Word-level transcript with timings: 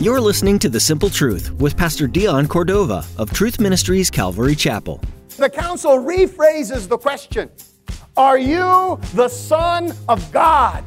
You're 0.00 0.20
listening 0.22 0.58
to 0.60 0.70
The 0.70 0.80
Simple 0.80 1.10
Truth 1.10 1.52
with 1.60 1.76
Pastor 1.76 2.06
Dion 2.06 2.48
Cordova 2.48 3.04
of 3.18 3.30
Truth 3.34 3.60
Ministries 3.60 4.10
Calvary 4.10 4.54
Chapel. 4.54 5.02
The 5.36 5.50
council 5.50 5.98
rephrases 5.98 6.88
the 6.88 6.96
question 6.96 7.50
Are 8.16 8.38
you 8.38 8.98
the 9.12 9.28
Son 9.28 9.92
of 10.08 10.32
God? 10.32 10.82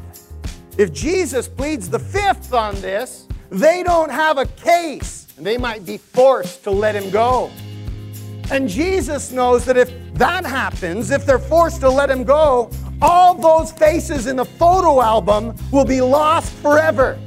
If 0.80 0.91
Jesus 0.91 1.48
pleads 1.48 1.91
the 1.91 2.00
fifth 2.00 2.55
on 2.55 2.73
this, 2.82 3.28
they 3.52 3.84
don't 3.84 4.09
have 4.09 4.39
a 4.39 4.48
case 4.48 5.28
and 5.38 5.46
they 5.46 5.59
might 5.59 5.86
be 5.86 5.98
forced 5.98 6.64
to 6.64 6.71
let 6.71 6.96
him 6.96 7.12
go. 7.12 7.52
And 8.52 8.68
Jesus 8.68 9.31
knows 9.31 9.63
that 9.63 9.77
if 9.77 9.89
that 10.15 10.45
happens, 10.45 11.10
if 11.10 11.25
they're 11.25 11.39
forced 11.39 11.79
to 11.82 11.89
let 11.89 12.10
him 12.10 12.25
go, 12.25 12.69
all 13.01 13.33
those 13.33 13.71
faces 13.71 14.27
in 14.27 14.36
the 14.36 14.43
photo 14.43 15.01
album 15.01 15.55
will 15.71 15.86
be 15.86 16.01
lost 16.01 16.51
forever. 16.55 17.18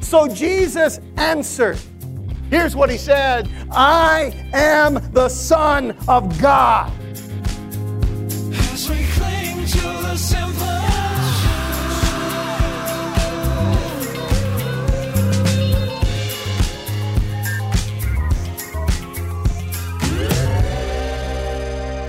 So 0.00 0.28
Jesus 0.28 1.00
answered. 1.16 1.78
Here's 2.50 2.76
what 2.76 2.88
he 2.88 2.96
said 2.96 3.50
I 3.72 4.32
am 4.54 4.94
the 5.12 5.28
Son 5.28 5.90
of 6.06 6.40
God. 6.40 6.92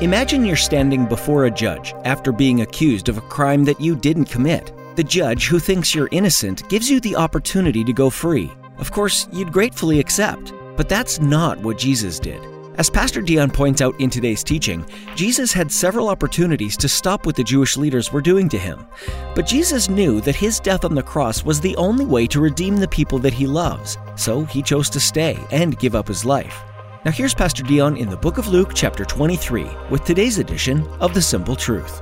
Imagine 0.01 0.45
you're 0.45 0.55
standing 0.55 1.05
before 1.05 1.43
a 1.43 1.51
judge 1.51 1.93
after 2.05 2.31
being 2.31 2.61
accused 2.61 3.09
of 3.09 3.17
a 3.17 3.21
crime 3.21 3.65
that 3.65 3.81
you 3.81 3.97
didn't 3.97 4.29
commit. 4.29 4.71
The 4.95 5.03
judge, 5.03 5.47
who 5.47 5.59
thinks 5.59 5.93
you're 5.93 6.07
innocent, 6.13 6.67
gives 6.69 6.89
you 6.89 7.01
the 7.01 7.17
opportunity 7.17 7.83
to 7.83 7.91
go 7.91 8.09
free. 8.09 8.49
Of 8.77 8.93
course, 8.93 9.27
you'd 9.33 9.51
gratefully 9.51 9.99
accept, 9.99 10.53
but 10.77 10.87
that's 10.87 11.19
not 11.19 11.59
what 11.59 11.77
Jesus 11.77 12.17
did. 12.17 12.41
As 12.77 12.89
Pastor 12.89 13.21
Dion 13.21 13.51
points 13.51 13.81
out 13.81 13.99
in 13.99 14.09
today's 14.09 14.41
teaching, 14.41 14.85
Jesus 15.15 15.51
had 15.51 15.69
several 15.69 16.07
opportunities 16.07 16.77
to 16.77 16.87
stop 16.87 17.25
what 17.25 17.35
the 17.35 17.43
Jewish 17.43 17.75
leaders 17.75 18.09
were 18.09 18.21
doing 18.21 18.47
to 18.47 18.57
him. 18.57 18.87
But 19.35 19.47
Jesus 19.47 19.89
knew 19.89 20.21
that 20.21 20.33
his 20.33 20.61
death 20.61 20.85
on 20.85 20.95
the 20.95 21.03
cross 21.03 21.43
was 21.43 21.59
the 21.59 21.75
only 21.75 22.05
way 22.05 22.25
to 22.27 22.39
redeem 22.39 22.77
the 22.77 22.87
people 22.87 23.19
that 23.19 23.33
he 23.33 23.45
loves, 23.45 23.97
so 24.15 24.45
he 24.45 24.61
chose 24.61 24.89
to 24.91 24.99
stay 25.01 25.37
and 25.51 25.77
give 25.77 25.93
up 25.93 26.07
his 26.07 26.23
life. 26.23 26.63
Now, 27.05 27.11
here's 27.11 27.33
Pastor 27.33 27.63
Dion 27.63 27.95
in 27.95 28.09
the 28.09 28.17
book 28.17 28.37
of 28.37 28.49
Luke, 28.49 28.71
chapter 28.75 29.05
23, 29.05 29.65
with 29.89 30.03
today's 30.03 30.37
edition 30.37 30.85
of 30.99 31.13
The 31.13 31.21
Simple 31.21 31.55
Truth. 31.55 32.01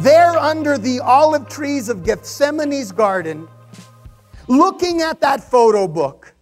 There 0.00 0.36
under 0.36 0.76
the 0.76 1.00
olive 1.00 1.48
trees 1.48 1.88
of 1.88 2.02
Gethsemane's 2.02 2.92
garden, 2.92 3.48
looking 4.48 5.00
at 5.00 5.22
that 5.22 5.42
photo 5.42 5.88
book, 5.88 6.34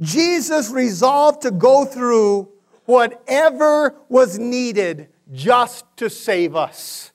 Jesus 0.00 0.70
resolved 0.70 1.42
to 1.42 1.52
go 1.52 1.84
through 1.84 2.48
whatever 2.86 3.94
was 4.08 4.36
needed 4.36 5.08
just 5.30 5.84
to 5.98 6.10
save 6.10 6.56
us. 6.56 7.12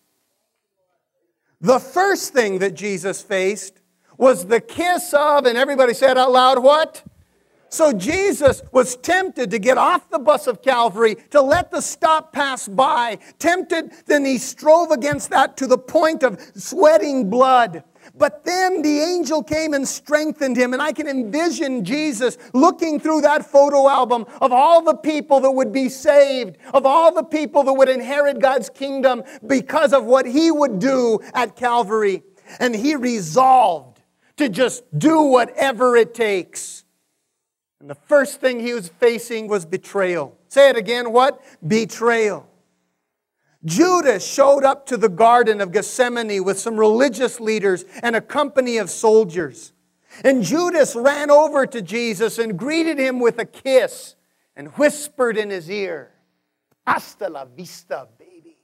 The 1.59 1.79
first 1.79 2.31
thing 2.31 2.59
that 2.59 2.73
Jesus 2.73 3.21
faced 3.21 3.81
was 4.17 4.45
the 4.45 4.61
kiss 4.61 5.13
of, 5.13 5.45
and 5.45 5.57
everybody 5.57 5.93
said 5.93 6.17
out 6.17 6.31
loud, 6.31 6.63
what? 6.63 7.03
So 7.73 7.91
Jesus 7.91 8.61
was 8.71 8.95
tempted 8.95 9.49
to 9.49 9.57
get 9.57 9.79
off 9.79 10.07
the 10.11 10.19
bus 10.19 10.45
of 10.45 10.61
Calvary, 10.61 11.15
to 11.31 11.41
let 11.41 11.71
the 11.71 11.81
stop 11.81 12.31
pass 12.31 12.67
by. 12.67 13.17
Tempted, 13.39 13.91
then 14.05 14.23
he 14.25 14.37
strove 14.37 14.91
against 14.91 15.31
that 15.31 15.57
to 15.57 15.65
the 15.65 15.79
point 15.79 16.21
of 16.21 16.39
sweating 16.53 17.31
blood. 17.31 17.83
But 18.13 18.43
then 18.45 18.83
the 18.83 18.99
angel 18.99 19.41
came 19.41 19.73
and 19.73 19.87
strengthened 19.87 20.55
him. 20.55 20.73
And 20.73 20.83
I 20.83 20.91
can 20.91 21.07
envision 21.07 21.83
Jesus 21.83 22.37
looking 22.53 22.99
through 22.99 23.21
that 23.21 23.43
photo 23.43 23.89
album 23.89 24.27
of 24.39 24.51
all 24.51 24.83
the 24.83 24.95
people 24.95 25.39
that 25.39 25.49
would 25.49 25.73
be 25.73 25.89
saved, 25.89 26.59
of 26.75 26.85
all 26.85 27.11
the 27.11 27.23
people 27.23 27.63
that 27.63 27.73
would 27.73 27.89
inherit 27.89 28.39
God's 28.39 28.69
kingdom 28.69 29.23
because 29.47 29.93
of 29.93 30.05
what 30.05 30.27
he 30.27 30.51
would 30.51 30.77
do 30.77 31.21
at 31.33 31.55
Calvary. 31.55 32.21
And 32.59 32.75
he 32.75 32.95
resolved 32.95 33.99
to 34.37 34.47
just 34.47 34.83
do 34.95 35.23
whatever 35.23 35.95
it 35.95 36.13
takes. 36.13 36.82
And 37.83 37.89
the 37.89 37.95
first 37.95 38.39
thing 38.39 38.61
he 38.61 38.73
was 38.73 38.87
facing 38.87 39.49
was 39.49 39.65
betrayal. 39.65 40.37
Say 40.47 40.69
it 40.69 40.77
again 40.77 41.11
what? 41.11 41.43
Betrayal. 41.67 42.47
Judas 43.65 44.25
showed 44.25 44.63
up 44.63 44.85
to 44.85 44.95
the 44.95 45.09
Garden 45.09 45.59
of 45.59 45.73
Gethsemane 45.73 46.45
with 46.45 46.57
some 46.57 46.77
religious 46.77 47.41
leaders 47.41 47.83
and 48.01 48.15
a 48.15 48.21
company 48.21 48.77
of 48.77 48.89
soldiers. 48.89 49.73
And 50.23 50.43
Judas 50.43 50.95
ran 50.95 51.29
over 51.29 51.65
to 51.65 51.81
Jesus 51.81 52.39
and 52.39 52.57
greeted 52.57 52.97
him 52.97 53.19
with 53.19 53.37
a 53.37 53.43
kiss 53.43 54.15
and 54.55 54.69
whispered 54.77 55.35
in 55.35 55.49
his 55.49 55.69
ear, 55.69 56.13
Hasta 56.87 57.27
la 57.27 57.43
vista, 57.43 58.07
baby. 58.17 58.55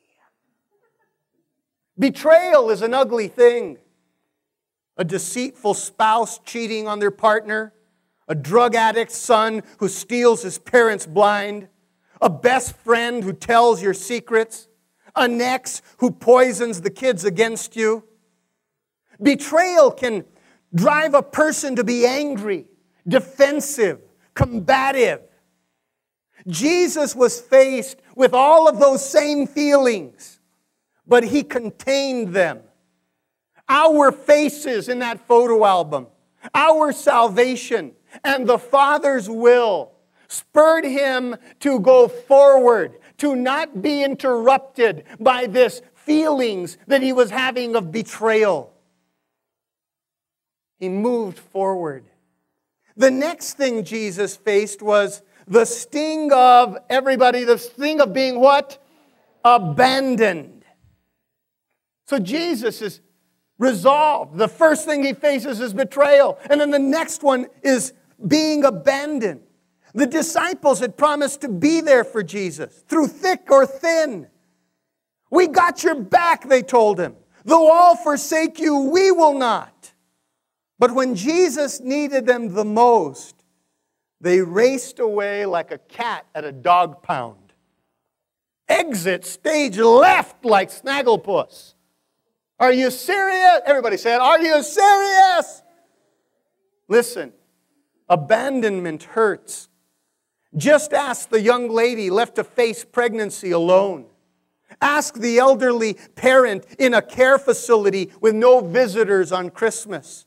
Betrayal 1.98 2.70
is 2.70 2.82
an 2.82 2.94
ugly 2.94 3.28
thing. 3.28 3.80
A 4.96 5.04
deceitful 5.04 5.74
spouse 5.74 6.40
cheating 6.40 6.88
on 6.88 7.00
their 7.00 7.12
partner, 7.12 7.74
a 8.30 8.36
drug 8.36 8.76
addict's 8.76 9.18
son 9.18 9.64
who 9.80 9.90
steals 9.90 10.44
his 10.44 10.60
parents 10.60 11.08
blind, 11.08 11.68
a 12.22 12.30
best 12.30 12.78
friend 12.78 13.24
who 13.24 13.34
tells 13.34 13.82
your 13.82 13.96
secrets, 13.96 14.68
an 15.16 15.42
ex 15.42 15.82
who 15.98 16.12
poisons 16.12 16.82
the 16.82 16.92
kids 16.92 17.26
against 17.26 17.76
you. 17.76 18.04
Betrayal 19.22 19.92
can 19.92 20.24
drive 20.74 21.16
a 21.16 21.24
person 21.24 21.76
to 21.76 21.84
be 21.84 22.06
angry, 22.06 22.68
defensive, 23.08 24.00
combative. 24.36 25.22
Jesus 26.48 27.16
was 27.16 27.42
faced 27.42 28.00
with 28.16 28.34
all 28.34 28.70
of 28.70 28.80
those 28.80 29.08
same 29.08 29.48
feelings, 29.48 30.40
but 31.08 31.24
he 31.24 31.44
contained 31.44 32.34
them. 32.34 32.62
Our 33.68 34.12
faces 34.12 34.88
in 34.88 35.00
that 35.00 35.28
photo 35.28 35.66
album, 35.66 36.08
our 36.54 36.92
salvation, 36.92 37.94
and 38.24 38.48
the 38.48 38.60
Father's 38.60 39.30
will 39.30 39.92
spurred 40.28 40.86
him 40.86 41.36
to 41.60 41.80
go 41.80 42.08
forward, 42.08 43.00
to 43.18 43.36
not 43.36 43.82
be 43.82 44.04
interrupted 44.04 45.04
by 45.20 45.48
this 45.48 45.82
feelings 45.96 46.78
that 46.88 47.02
he 47.02 47.12
was 47.12 47.32
having 47.32 47.76
of 47.76 47.92
betrayal. 47.92 48.74
He 50.80 50.88
moved 50.88 51.38
forward. 51.38 52.06
The 52.96 53.12
next 53.12 53.54
thing 53.54 53.84
Jesus 53.84 54.36
faced 54.36 54.82
was 54.82 55.22
the 55.48 55.66
sting 55.66 56.32
of 56.32 56.78
everybody, 56.90 57.44
the 57.44 57.58
sting 57.58 58.00
of 58.00 58.14
being 58.14 58.40
what? 58.40 58.82
Abandoned. 59.44 60.64
So 62.06 62.20
Jesus 62.20 62.82
is 62.82 63.02
resolved. 63.58 64.38
The 64.38 64.48
first 64.48 64.86
thing 64.86 65.04
he 65.04 65.14
faces 65.14 65.60
is 65.60 65.74
betrayal. 65.74 66.40
And 66.50 66.62
then 66.62 66.72
the 66.72 66.80
next 66.80 67.24
one 67.24 67.48
is 67.62 67.94
being 68.28 68.64
abandoned. 68.64 69.42
The 69.94 70.08
disciples 70.08 70.80
had 70.80 70.98
promised 70.98 71.42
to 71.42 71.50
be 71.50 71.82
there 71.82 72.04
for 72.04 72.22
Jesus 72.24 72.84
through 72.88 73.08
thick 73.08 73.50
or 73.50 73.66
thin. 73.66 74.28
We 75.32 75.48
got 75.48 75.84
your 75.84 75.96
back, 75.96 76.48
they 76.48 76.62
told 76.62 77.00
him. 77.00 77.16
Though 77.46 77.72
all 77.72 77.96
forsake 77.96 78.60
you, 78.60 78.92
we 78.92 79.12
will 79.12 79.34
not. 79.34 79.94
But 80.78 80.94
when 80.94 81.16
Jesus 81.16 81.80
needed 81.80 82.26
them 82.26 82.54
the 82.54 82.66
most, 82.66 83.36
they 84.22 84.42
raced 84.42 85.00
away 85.00 85.46
like 85.46 85.72
a 85.72 85.78
cat 85.78 86.26
at 86.36 86.44
a 86.44 86.52
dog 86.52 87.02
pound. 87.02 87.54
Exit 88.68 89.26
stage 89.26 89.78
left 89.78 90.46
like 90.46 90.70
Snagglepuss. 90.70 91.74
Are 92.60 92.74
you 92.74 92.92
serious? 92.92 93.62
Everybody 93.66 93.98
said, 93.98 94.20
Are 94.20 94.40
you 94.40 94.62
serious? 94.62 95.64
Listen, 96.88 97.34
abandonment 98.10 99.04
hurts. 99.04 99.70
Just 100.58 100.94
ask 100.94 101.30
the 101.30 101.42
young 101.42 101.70
lady 101.70 102.10
left 102.10 102.36
to 102.36 102.44
face 102.44 102.84
pregnancy 102.84 103.52
alone. 103.52 104.06
Ask 104.82 105.16
the 105.16 105.40
elderly 105.40 105.96
parent 106.16 106.66
in 106.80 106.94
a 106.94 107.02
care 107.02 107.38
facility 107.38 108.12
with 108.22 108.36
no 108.36 108.62
visitors 108.62 109.32
on 109.32 109.50
Christmas. 109.50 110.26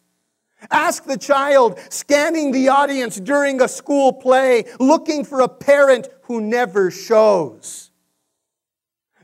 Ask 0.70 1.04
the 1.04 1.18
child 1.18 1.78
scanning 1.90 2.52
the 2.52 2.68
audience 2.68 3.18
during 3.18 3.60
a 3.60 3.68
school 3.68 4.12
play, 4.12 4.64
looking 4.78 5.24
for 5.24 5.40
a 5.40 5.48
parent 5.48 6.08
who 6.22 6.40
never 6.40 6.90
shows. 6.90 7.90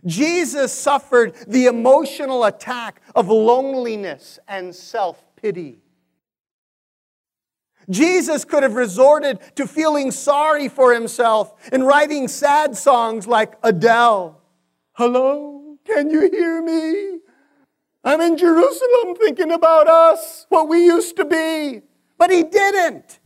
Jesus 0.05 0.73
suffered 0.73 1.35
the 1.47 1.67
emotional 1.67 2.45
attack 2.45 3.03
of 3.15 3.29
loneliness 3.29 4.39
and 4.49 4.75
self 4.75 5.23
pity. 5.37 5.79
Jesus 7.91 8.45
could 8.45 8.63
have 8.63 8.75
resorted 8.75 9.39
to 9.57 9.67
feeling 9.67 10.11
sorry 10.11 10.69
for 10.69 10.93
himself 10.93 11.55
and 11.73 11.87
writing 11.87 12.29
sad 12.29 12.77
songs 12.77 13.27
like 13.27 13.55
Adele. 13.63 14.41
Hello, 14.93 15.79
Can 15.87 16.11
you 16.11 16.29
hear 16.31 16.61
me? 16.61 17.21
I'm 18.05 18.21
in 18.21 18.37
Jerusalem 18.37 19.17
thinking 19.17 19.53
about 19.53 19.89
us, 19.89 20.47
what 20.49 20.69
we 20.69 20.85
used 20.85 21.17
to 21.17 21.25
be. 21.25 21.83
But 22.19 22.31
he 22.31 22.43
didn't. 22.43 23.21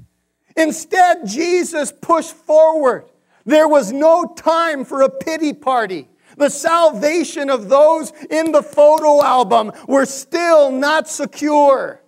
Instead, 0.57 1.27
Jesus 1.27 1.93
pushed 1.93 2.35
forward. 2.35 3.07
There 3.45 3.69
was 3.69 3.91
no 3.93 4.35
time 4.37 4.85
for 4.85 5.03
a 5.03 5.09
pity 5.09 5.53
party. 5.53 6.09
The 6.37 6.51
salvation 6.51 7.51
of 7.51 7.69
those 7.69 8.13
in 8.31 8.53
the 8.53 8.63
photo 8.63 9.23
album 9.23 9.73
were 9.89 10.07
still 10.07 10.71
not 10.71 11.09
secure. 11.09 12.02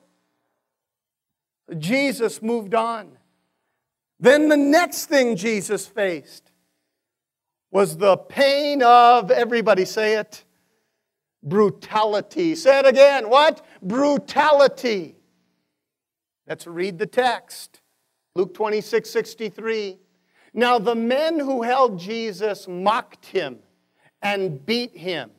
Jesus 1.78 2.42
moved 2.42 2.74
on. 2.74 3.18
Then 4.20 4.48
the 4.48 4.56
next 4.56 5.06
thing 5.06 5.36
Jesus 5.36 5.86
faced 5.86 6.52
was 7.70 7.96
the 7.96 8.16
pain 8.16 8.82
of, 8.82 9.30
everybody 9.30 9.84
say 9.84 10.14
it, 10.14 10.44
brutality. 11.42 12.54
Say 12.54 12.78
it 12.78 12.86
again. 12.86 13.28
What? 13.28 13.66
Brutality. 13.82 15.16
Let's 16.46 16.66
read 16.66 16.98
the 16.98 17.06
text. 17.06 17.80
Luke 18.34 18.54
26, 18.54 19.08
63. 19.10 19.98
Now 20.52 20.78
the 20.78 20.94
men 20.94 21.38
who 21.38 21.62
held 21.62 21.98
Jesus 21.98 22.68
mocked 22.68 23.26
him 23.26 23.58
and 24.22 24.64
beat 24.64 24.96
him. 24.96 25.30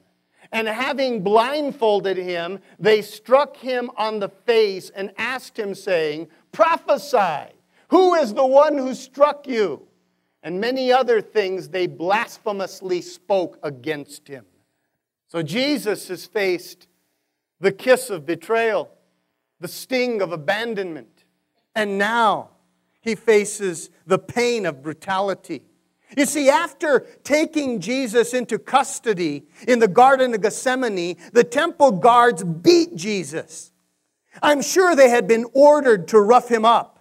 And 0.51 0.68
having 0.68 1.24
blindfolded 1.24 2.18
him, 2.18 2.59
they 2.80 3.01
struck 3.01 3.57
him 3.57 3.92
on 3.97 4.19
the 4.19 4.30
face 4.30 4.89
and 4.89 5.12
asked 5.18 5.57
him, 5.57 5.74
saying, 5.75 6.27
Prophesy, 6.51 7.53
who 7.89 8.13
is 8.15 8.33
the 8.33 8.45
one 8.45 8.77
who 8.77 8.94
struck 8.94 9.47
you? 9.47 9.88
And 10.44 10.62
many 10.62 10.92
other 10.92 11.21
things 11.21 11.69
they 11.69 11.88
blasphemously 11.88 13.01
spoke 13.01 13.57
against 13.63 14.27
him. 14.27 14.45
So 15.27 15.42
Jesus 15.42 16.07
has 16.09 16.25
faced 16.25 16.88
the 17.59 17.71
kiss 17.71 18.09
of 18.09 18.25
betrayal, 18.25 18.91
the 19.59 19.68
sting 19.68 20.21
of 20.21 20.31
abandonment, 20.31 21.24
and 21.74 21.98
now 21.98 22.51
he 23.01 23.15
faces 23.15 23.89
the 24.06 24.19
pain 24.19 24.65
of 24.65 24.81
brutality. 24.81 25.65
You 26.16 26.25
see, 26.25 26.50
after 26.50 27.02
taking 27.24 27.80
Jesus 27.80 28.34
into 28.34 28.60
custody 28.60 29.46
in 29.68 29.80
the 29.80 29.88
Garden 29.88 30.34
of 30.34 30.42
Gethsemane, 30.42 31.18
the 31.34 31.44
temple 31.44 31.92
guards 31.94 32.44
beat 32.44 32.96
Jesus. 32.96 33.72
I'm 34.42 34.62
sure 34.62 34.96
they 34.96 35.10
had 35.10 35.28
been 35.28 35.46
ordered 35.54 36.07
to 36.10 36.19
rough 36.19 36.50
him 36.50 36.66
up. 36.66 36.92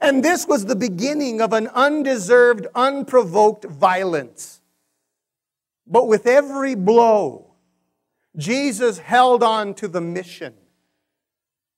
And 0.00 0.24
this 0.24 0.46
was 0.46 0.64
the 0.64 0.76
beginning 0.76 1.40
of 1.40 1.52
an 1.52 1.68
undeserved, 1.68 2.66
unprovoked 2.74 3.64
violence. 3.64 4.60
But 5.86 6.08
with 6.08 6.26
every 6.26 6.74
blow, 6.74 7.54
Jesus 8.36 8.98
held 8.98 9.42
on 9.42 9.74
to 9.74 9.88
the 9.88 10.00
mission 10.00 10.54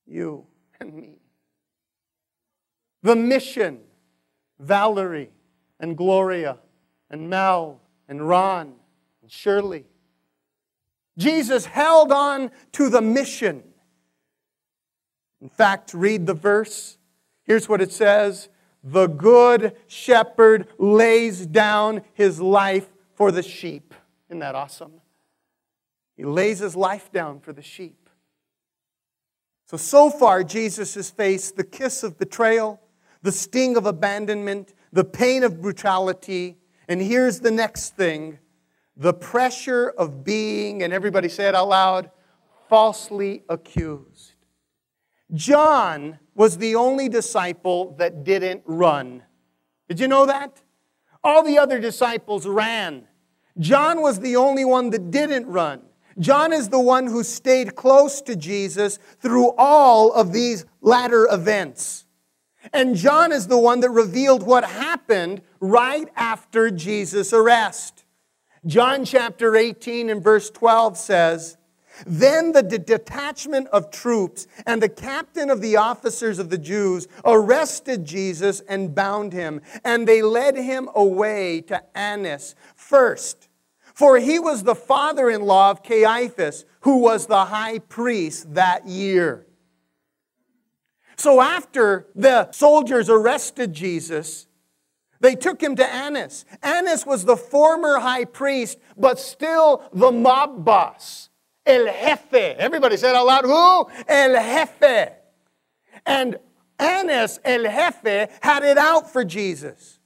you 0.07 0.45
and 0.79 0.93
me. 0.93 1.19
The 3.03 3.15
mission, 3.15 3.81
Valerie 4.59 5.31
and 5.79 5.97
Gloria 5.97 6.57
and 7.09 7.29
Mel 7.29 7.81
and 8.07 8.27
Ron 8.27 8.73
and 9.21 9.31
Shirley. 9.31 9.85
Jesus 11.17 11.65
held 11.65 12.11
on 12.11 12.51
to 12.73 12.89
the 12.89 13.01
mission. 13.01 13.63
In 15.41 15.49
fact, 15.49 15.93
read 15.93 16.25
the 16.25 16.33
verse. 16.33 16.97
Here's 17.43 17.67
what 17.67 17.81
it 17.81 17.91
says 17.91 18.49
The 18.83 19.07
good 19.07 19.75
shepherd 19.87 20.67
lays 20.77 21.45
down 21.45 22.01
his 22.13 22.39
life 22.39 22.87
for 23.15 23.31
the 23.31 23.43
sheep. 23.43 23.93
Isn't 24.29 24.39
that 24.39 24.55
awesome? 24.55 25.01
He 26.15 26.25
lays 26.25 26.59
his 26.59 26.75
life 26.75 27.11
down 27.11 27.39
for 27.39 27.53
the 27.53 27.61
sheep. 27.61 28.09
So, 29.67 29.77
so 29.77 30.09
far, 30.09 30.43
Jesus 30.43 30.95
has 30.95 31.09
faced 31.09 31.57
the 31.57 31.63
kiss 31.63 32.01
of 32.01 32.17
betrayal, 32.17 32.81
the 33.21 33.31
sting 33.31 33.75
of 33.75 33.85
abandonment, 33.85 34.73
the 34.91 35.03
pain 35.03 35.43
of 35.43 35.61
brutality, 35.61 36.57
and 36.87 37.01
here's 37.01 37.39
the 37.39 37.51
next 37.51 37.95
thing 37.95 38.39
the 38.95 39.13
pressure 39.13 39.89
of 39.89 40.23
being, 40.23 40.81
and 40.81 40.91
everybody 40.91 41.29
say 41.29 41.47
it 41.47 41.53
out 41.53 41.69
loud, 41.69 42.09
falsely 42.67 43.43
accused. 43.47 44.33
John 45.33 46.17
was 46.33 46.57
the 46.57 46.75
only 46.75 47.07
disciple 47.07 47.95
that 47.99 48.23
didn't 48.23 48.63
run. 48.65 49.23
Did 49.87 49.99
you 49.99 50.07
know 50.07 50.25
that? 50.25 50.61
All 51.23 51.43
the 51.43 51.59
other 51.59 51.79
disciples 51.79 52.47
ran. 52.47 53.07
John 53.59 54.01
was 54.01 54.19
the 54.19 54.35
only 54.35 54.65
one 54.65 54.89
that 54.91 55.11
didn't 55.11 55.45
run. 55.47 55.81
John 56.19 56.51
is 56.51 56.69
the 56.69 56.79
one 56.79 57.05
who 57.05 57.23
stayed 57.23 57.75
close 57.75 58.21
to 58.23 58.35
Jesus 58.35 58.97
through 59.19 59.53
all 59.57 60.11
of 60.13 60.33
these 60.33 60.65
latter 60.81 61.27
events. 61.31 62.05
And 62.73 62.95
John 62.95 63.31
is 63.31 63.47
the 63.47 63.57
one 63.57 63.79
that 63.81 63.89
revealed 63.89 64.43
what 64.43 64.63
happened 64.63 65.41
right 65.59 66.07
after 66.15 66.69
Jesus' 66.71 67.33
arrest. 67.33 68.03
John 68.65 69.05
chapter 69.05 69.55
18 69.55 70.09
and 70.09 70.23
verse 70.23 70.49
12 70.49 70.97
says, 70.97 71.57
Then 72.05 72.51
the 72.51 72.63
detachment 72.63 73.67
of 73.69 73.91
troops 73.91 74.47
and 74.65 74.81
the 74.81 74.89
captain 74.89 75.49
of 75.49 75.61
the 75.61 75.77
officers 75.77 76.37
of 76.37 76.49
the 76.49 76.57
Jews 76.57 77.07
arrested 77.23 78.03
Jesus 78.03 78.59
and 78.67 78.93
bound 78.93 79.31
him, 79.33 79.61
and 79.83 80.07
they 80.07 80.21
led 80.21 80.57
him 80.57 80.89
away 80.93 81.61
to 81.61 81.81
Annas 81.97 82.55
first. 82.75 83.47
For 83.93 84.19
he 84.19 84.37
was 84.37 84.61
the 84.61 84.75
father 84.75 85.27
in 85.27 85.41
law 85.41 85.71
of 85.71 85.81
Caiaphas, 85.81 86.65
who 86.81 86.97
was 86.99 87.25
the 87.25 87.45
high 87.45 87.79
priest 87.79 88.53
that 88.53 88.85
year. 88.85 89.46
So 91.17 91.41
after 91.41 92.07
the 92.15 92.51
soldiers 92.51 93.09
arrested 93.09 93.73
Jesus, 93.73 94.47
they 95.19 95.35
took 95.35 95.61
him 95.61 95.75
to 95.75 95.85
Annas. 95.85 96.45
Annas 96.61 97.05
was 97.05 97.25
the 97.25 97.37
former 97.37 97.99
high 97.99 98.25
priest, 98.25 98.77
but 98.95 99.19
still 99.19 99.83
the 99.93 100.11
mob 100.11 100.63
boss. 100.63 101.29
El 101.65 101.85
Jefe. 101.85 102.33
Everybody 102.33 102.97
said 102.97 103.15
out 103.15 103.25
loud, 103.25 103.45
who? 103.45 104.03
El 104.07 104.33
Jefe. 104.35 105.13
And 106.05 106.37
Annas, 106.79 107.39
El 107.43 107.63
Jefe, 107.63 108.29
had 108.41 108.63
it 108.63 108.77
out 108.77 109.11
for 109.11 109.25
Jesus. 109.25 109.99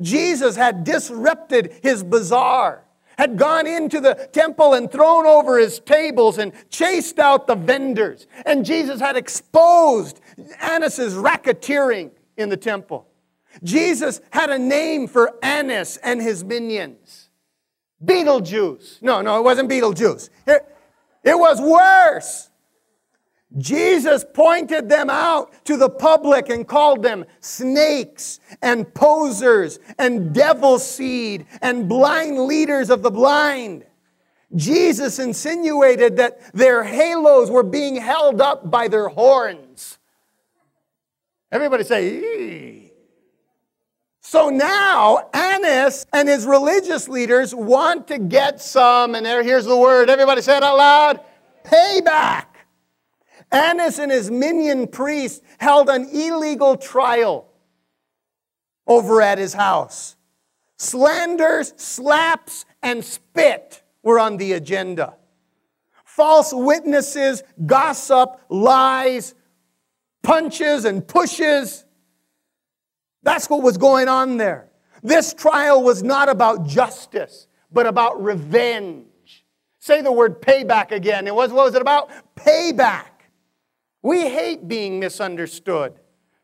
Jesus 0.00 0.56
had 0.56 0.84
disrupted 0.84 1.72
his 1.82 2.02
bazaar 2.02 2.84
had 3.20 3.36
gone 3.36 3.66
into 3.66 4.00
the 4.00 4.14
temple 4.32 4.72
and 4.72 4.90
thrown 4.90 5.26
over 5.26 5.58
his 5.58 5.78
tables 5.78 6.38
and 6.38 6.52
chased 6.70 7.18
out 7.18 7.46
the 7.46 7.54
vendors. 7.54 8.26
And 8.46 8.64
Jesus 8.64 8.98
had 8.98 9.14
exposed 9.14 10.22
Annas' 10.58 11.12
racketeering 11.12 12.12
in 12.38 12.48
the 12.48 12.56
temple. 12.56 13.06
Jesus 13.62 14.22
had 14.30 14.48
a 14.48 14.58
name 14.58 15.06
for 15.06 15.34
Annas 15.42 15.98
and 15.98 16.22
his 16.22 16.42
minions. 16.42 17.28
Beetlejuice. 18.02 19.02
No, 19.02 19.20
no, 19.20 19.38
it 19.38 19.42
wasn't 19.42 19.68
Beetlejuice. 19.68 20.30
It, 20.46 20.76
it 21.22 21.38
was 21.38 21.60
worse. 21.60 22.49
Jesus 23.58 24.24
pointed 24.32 24.88
them 24.88 25.10
out 25.10 25.52
to 25.64 25.76
the 25.76 25.90
public 25.90 26.48
and 26.48 26.66
called 26.66 27.02
them 27.02 27.24
snakes 27.40 28.38
and 28.62 28.92
posers 28.94 29.80
and 29.98 30.32
devil 30.32 30.78
seed 30.78 31.46
and 31.60 31.88
blind 31.88 32.38
leaders 32.38 32.90
of 32.90 33.02
the 33.02 33.10
blind. 33.10 33.84
Jesus 34.54 35.18
insinuated 35.18 36.16
that 36.16 36.52
their 36.52 36.84
halos 36.84 37.50
were 37.50 37.62
being 37.62 37.96
held 37.96 38.40
up 38.40 38.70
by 38.70 38.88
their 38.88 39.08
horns. 39.08 39.98
Everybody 41.52 41.82
say. 41.84 42.92
So 44.20 44.48
now 44.48 45.28
Annas 45.32 46.06
and 46.12 46.28
his 46.28 46.46
religious 46.46 47.08
leaders 47.08 47.52
want 47.52 48.06
to 48.08 48.18
get 48.18 48.60
some, 48.60 49.16
and 49.16 49.26
there, 49.26 49.42
here's 49.42 49.64
the 49.64 49.76
word. 49.76 50.08
Everybody 50.08 50.40
say 50.40 50.56
it 50.56 50.62
out 50.62 50.76
loud 50.76 51.20
payback. 51.64 52.49
Annas 53.52 53.98
and 53.98 54.12
his 54.12 54.30
minion 54.30 54.86
priests 54.86 55.40
held 55.58 55.88
an 55.88 56.08
illegal 56.12 56.76
trial 56.76 57.48
over 58.86 59.20
at 59.20 59.38
his 59.38 59.54
house. 59.54 60.16
Slanders, 60.76 61.74
slaps, 61.76 62.64
and 62.82 63.04
spit 63.04 63.82
were 64.02 64.18
on 64.18 64.36
the 64.36 64.52
agenda. 64.52 65.16
False 66.04 66.52
witnesses, 66.52 67.42
gossip, 67.66 68.40
lies, 68.48 69.34
punches, 70.22 70.84
and 70.84 71.06
pushes. 71.06 71.84
That's 73.22 73.50
what 73.50 73.62
was 73.62 73.76
going 73.76 74.08
on 74.08 74.36
there. 74.36 74.70
This 75.02 75.34
trial 75.34 75.82
was 75.82 76.02
not 76.02 76.28
about 76.28 76.66
justice, 76.66 77.46
but 77.72 77.86
about 77.86 78.22
revenge. 78.22 79.06
Say 79.78 80.02
the 80.02 80.12
word 80.12 80.42
payback 80.42 80.90
again. 80.90 81.26
It 81.26 81.34
was, 81.34 81.52
what 81.52 81.66
was 81.66 81.74
it 81.74 81.82
about? 81.82 82.10
Payback. 82.36 83.06
We 84.02 84.28
hate 84.28 84.66
being 84.66 84.98
misunderstood, 84.98 85.94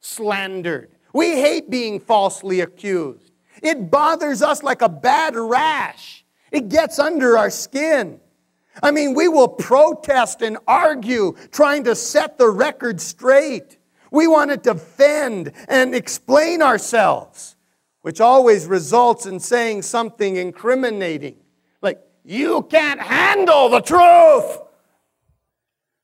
slandered. 0.01 0.91
We 1.13 1.31
hate 1.41 1.71
being 1.71 1.99
falsely 2.01 2.61
accused. 2.61 3.33
It 3.63 3.91
bothers 3.91 4.43
us 4.43 4.63
like 4.63 4.83
a 4.83 4.89
bad 4.89 5.35
rash. 5.35 6.25
It 6.51 6.69
gets 6.69 6.99
under 6.99 7.39
our 7.39 7.51
skin. 7.51 8.21
I 8.83 8.91
mean, 8.91 9.15
we 9.15 9.29
will 9.29 9.49
protest 9.49 10.43
and 10.43 10.59
argue 10.67 11.35
trying 11.51 11.85
to 11.85 11.95
set 11.95 12.37
the 12.37 12.51
record 12.51 13.01
straight. 13.01 13.79
We 14.11 14.27
want 14.27 14.51
to 14.51 14.59
defend 14.59 15.53
and 15.69 15.95
explain 15.95 16.61
ourselves, 16.61 17.57
which 18.03 18.21
always 18.21 18.67
results 18.67 19.25
in 19.25 19.41
saying 19.41 19.83
something 19.83 20.37
incriminating. 20.37 21.37
Like, 21.81 22.01
you 22.25 22.63
can't 22.65 23.01
handle 23.01 23.71
the 23.71 23.81
truth. 23.81 24.61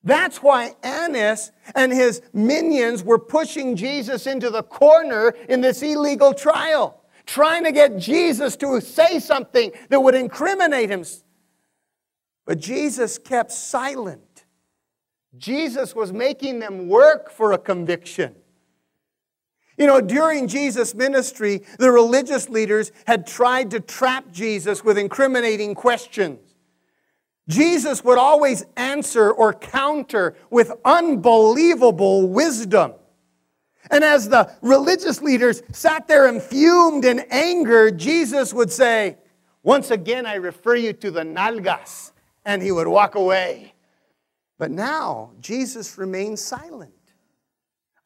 That's 0.04 0.38
why 0.38 0.74
Annas 0.82 1.52
and 1.74 1.92
his 1.92 2.22
minions 2.32 3.04
were 3.04 3.18
pushing 3.18 3.76
Jesus 3.76 4.26
into 4.26 4.50
the 4.50 4.62
corner 4.62 5.34
in 5.48 5.60
this 5.60 5.82
illegal 5.82 6.34
trial, 6.34 7.00
trying 7.24 7.64
to 7.64 7.72
get 7.72 7.98
Jesus 7.98 8.56
to 8.56 8.80
say 8.80 9.20
something 9.20 9.70
that 9.90 10.00
would 10.00 10.16
incriminate 10.16 10.90
him. 10.90 11.04
But 12.44 12.58
Jesus 12.58 13.18
kept 13.18 13.52
silent. 13.52 14.44
Jesus 15.38 15.94
was 15.94 16.12
making 16.12 16.58
them 16.58 16.88
work 16.88 17.30
for 17.30 17.52
a 17.52 17.58
conviction. 17.58 18.34
You 19.78 19.86
know, 19.86 20.00
during 20.00 20.48
Jesus' 20.48 20.94
ministry, 20.94 21.62
the 21.78 21.90
religious 21.90 22.48
leaders 22.48 22.92
had 23.06 23.26
tried 23.26 23.70
to 23.70 23.80
trap 23.80 24.30
Jesus 24.30 24.84
with 24.84 24.98
incriminating 24.98 25.74
questions. 25.74 26.51
Jesus 27.48 28.04
would 28.04 28.18
always 28.18 28.64
answer 28.76 29.30
or 29.30 29.52
counter 29.52 30.36
with 30.50 30.72
unbelievable 30.84 32.28
wisdom. 32.28 32.94
And 33.90 34.04
as 34.04 34.28
the 34.28 34.50
religious 34.62 35.20
leaders 35.20 35.62
sat 35.72 36.06
there 36.06 36.26
and 36.26 36.40
fumed 36.40 37.04
in 37.04 37.20
anger, 37.30 37.90
Jesus 37.90 38.54
would 38.54 38.70
say, 38.70 39.18
Once 39.62 39.90
again, 39.90 40.24
I 40.24 40.34
refer 40.34 40.76
you 40.76 40.92
to 40.94 41.10
the 41.10 41.22
nalgas, 41.22 42.12
and 42.44 42.62
he 42.62 42.70
would 42.70 42.86
walk 42.86 43.16
away. 43.16 43.74
But 44.58 44.70
now, 44.70 45.32
Jesus 45.40 45.98
remained 45.98 46.38
silent. 46.38 46.94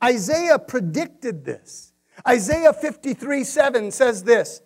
Isaiah 0.02 0.58
predicted 0.58 1.44
this. 1.44 1.92
Isaiah 2.26 2.72
53 2.72 3.44
7 3.44 3.90
says 3.90 4.24
this 4.24 4.62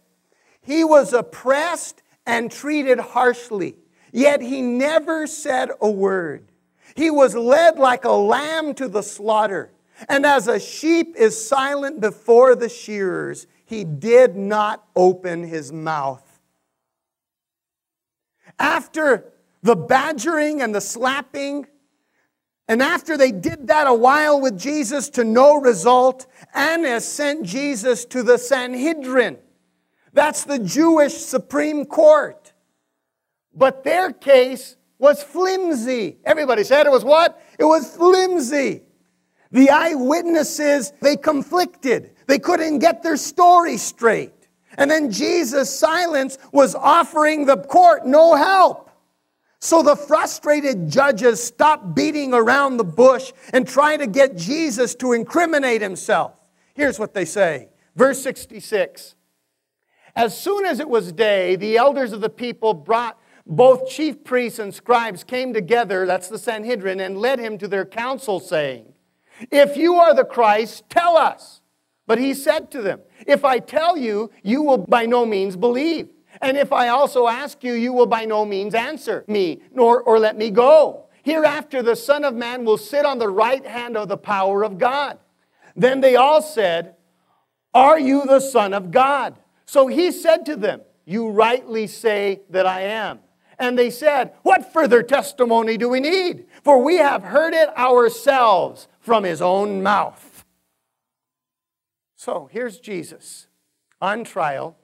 He 0.60 0.84
was 0.84 1.12
oppressed 1.12 2.02
and 2.26 2.50
treated 2.50 3.00
harshly, 3.00 3.76
yet 4.12 4.40
he 4.40 4.62
never 4.62 5.26
said 5.26 5.70
a 5.80 5.90
word. 5.90 6.50
He 6.94 7.10
was 7.10 7.34
led 7.34 7.78
like 7.78 8.04
a 8.04 8.10
lamb 8.10 8.74
to 8.74 8.88
the 8.88 9.02
slaughter, 9.02 9.70
and 10.08 10.24
as 10.24 10.48
a 10.48 10.58
sheep 10.58 11.14
is 11.16 11.48
silent 11.48 12.00
before 12.00 12.54
the 12.54 12.68
shearers, 12.68 13.46
he 13.64 13.84
did 13.84 14.36
not 14.36 14.84
open 14.96 15.44
his 15.44 15.72
mouth. 15.72 16.40
After 18.58 19.32
the 19.62 19.76
badgering 19.76 20.60
and 20.62 20.74
the 20.74 20.80
slapping, 20.80 21.66
and 22.66 22.82
after 22.82 23.16
they 23.16 23.32
did 23.32 23.66
that 23.66 23.88
a 23.88 23.94
while 23.94 24.40
with 24.40 24.58
Jesus 24.58 25.08
to 25.10 25.24
no 25.24 25.56
result, 25.56 26.26
Annas 26.54 27.04
sent 27.04 27.44
Jesus 27.44 28.04
to 28.06 28.22
the 28.22 28.38
Sanhedrin. 28.38 29.38
That's 30.12 30.44
the 30.44 30.58
Jewish 30.58 31.14
Supreme 31.14 31.84
Court. 31.84 32.39
But 33.54 33.84
their 33.84 34.12
case 34.12 34.76
was 34.98 35.22
flimsy. 35.22 36.18
Everybody 36.24 36.64
said 36.64 36.86
it 36.86 36.90
was 36.92 37.04
what? 37.04 37.42
It 37.58 37.64
was 37.64 37.96
flimsy. 37.96 38.82
The 39.50 39.70
eyewitnesses, 39.70 40.92
they 41.00 41.16
conflicted. 41.16 42.12
They 42.26 42.38
couldn't 42.38 42.78
get 42.78 43.02
their 43.02 43.16
story 43.16 43.76
straight. 43.76 44.32
And 44.76 44.90
then 44.90 45.10
Jesus' 45.10 45.76
silence 45.76 46.38
was 46.52 46.74
offering 46.74 47.46
the 47.46 47.56
court 47.56 48.06
no 48.06 48.36
help. 48.36 48.90
So 49.58 49.82
the 49.82 49.96
frustrated 49.96 50.88
judges 50.88 51.42
stopped 51.42 51.94
beating 51.94 52.32
around 52.32 52.76
the 52.76 52.84
bush 52.84 53.32
and 53.52 53.68
trying 53.68 53.98
to 53.98 54.06
get 54.06 54.36
Jesus 54.36 54.94
to 54.96 55.12
incriminate 55.12 55.82
himself. 55.82 56.32
Here's 56.74 56.98
what 56.98 57.12
they 57.12 57.26
say. 57.26 57.68
Verse 57.94 58.22
66. 58.22 59.16
As 60.16 60.40
soon 60.40 60.64
as 60.64 60.80
it 60.80 60.88
was 60.88 61.12
day, 61.12 61.56
the 61.56 61.76
elders 61.76 62.12
of 62.12 62.20
the 62.20 62.30
people 62.30 62.72
brought 62.72 63.18
both 63.50 63.88
chief 63.88 64.22
priests 64.22 64.60
and 64.60 64.72
scribes 64.72 65.24
came 65.24 65.52
together, 65.52 66.06
that's 66.06 66.28
the 66.28 66.38
Sanhedrin, 66.38 67.00
and 67.00 67.18
led 67.18 67.40
him 67.40 67.58
to 67.58 67.66
their 67.66 67.84
council, 67.84 68.38
saying, 68.38 68.94
If 69.50 69.76
you 69.76 69.96
are 69.96 70.14
the 70.14 70.24
Christ, 70.24 70.84
tell 70.88 71.16
us. 71.16 71.60
But 72.06 72.18
he 72.18 72.32
said 72.32 72.70
to 72.70 72.80
them, 72.80 73.00
If 73.26 73.44
I 73.44 73.58
tell 73.58 73.96
you, 73.96 74.30
you 74.44 74.62
will 74.62 74.78
by 74.78 75.04
no 75.04 75.26
means 75.26 75.56
believe. 75.56 76.10
And 76.40 76.56
if 76.56 76.72
I 76.72 76.88
also 76.88 77.26
ask 77.26 77.64
you, 77.64 77.72
you 77.72 77.92
will 77.92 78.06
by 78.06 78.24
no 78.24 78.44
means 78.44 78.72
answer 78.72 79.24
me, 79.26 79.62
nor 79.72 80.00
or 80.00 80.20
let 80.20 80.38
me 80.38 80.50
go. 80.50 81.06
Hereafter 81.24 81.82
the 81.82 81.96
Son 81.96 82.24
of 82.24 82.34
Man 82.36 82.64
will 82.64 82.78
sit 82.78 83.04
on 83.04 83.18
the 83.18 83.28
right 83.28 83.66
hand 83.66 83.96
of 83.96 84.08
the 84.08 84.16
power 84.16 84.64
of 84.64 84.78
God. 84.78 85.18
Then 85.74 86.00
they 86.00 86.14
all 86.14 86.40
said, 86.40 86.94
Are 87.74 87.98
you 87.98 88.24
the 88.26 88.40
Son 88.40 88.72
of 88.72 88.92
God? 88.92 89.40
So 89.66 89.88
he 89.88 90.12
said 90.12 90.46
to 90.46 90.54
them, 90.54 90.82
You 91.04 91.30
rightly 91.30 91.88
say 91.88 92.42
that 92.50 92.64
I 92.64 92.82
am. 92.82 93.18
And 93.60 93.78
they 93.78 93.90
said, 93.90 94.32
What 94.42 94.72
further 94.72 95.02
testimony 95.02 95.76
do 95.76 95.88
we 95.88 96.00
need? 96.00 96.46
For 96.64 96.82
we 96.82 96.96
have 96.96 97.22
heard 97.22 97.54
it 97.54 97.68
ourselves 97.78 98.88
from 98.98 99.22
his 99.22 99.40
own 99.40 99.82
mouth. 99.82 100.44
So 102.16 102.48
here's 102.50 102.80
Jesus 102.80 103.46
on 104.00 104.24
trial, 104.24 104.76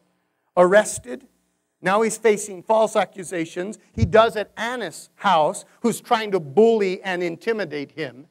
arrested, 0.56 1.26
now 1.83 2.02
he's 2.02 2.16
facing 2.16 2.62
false 2.62 2.97
accusations. 2.97 3.78
He 3.92 4.04
does 4.04 4.37
at 4.37 4.50
Annas' 4.56 5.11
house, 5.16 5.64
who's 5.83 6.00
trying 6.00 6.33
to 6.33 6.40
bully 6.40 7.02
and 7.02 7.23
intimidate 7.23 7.92
him. 7.92 8.26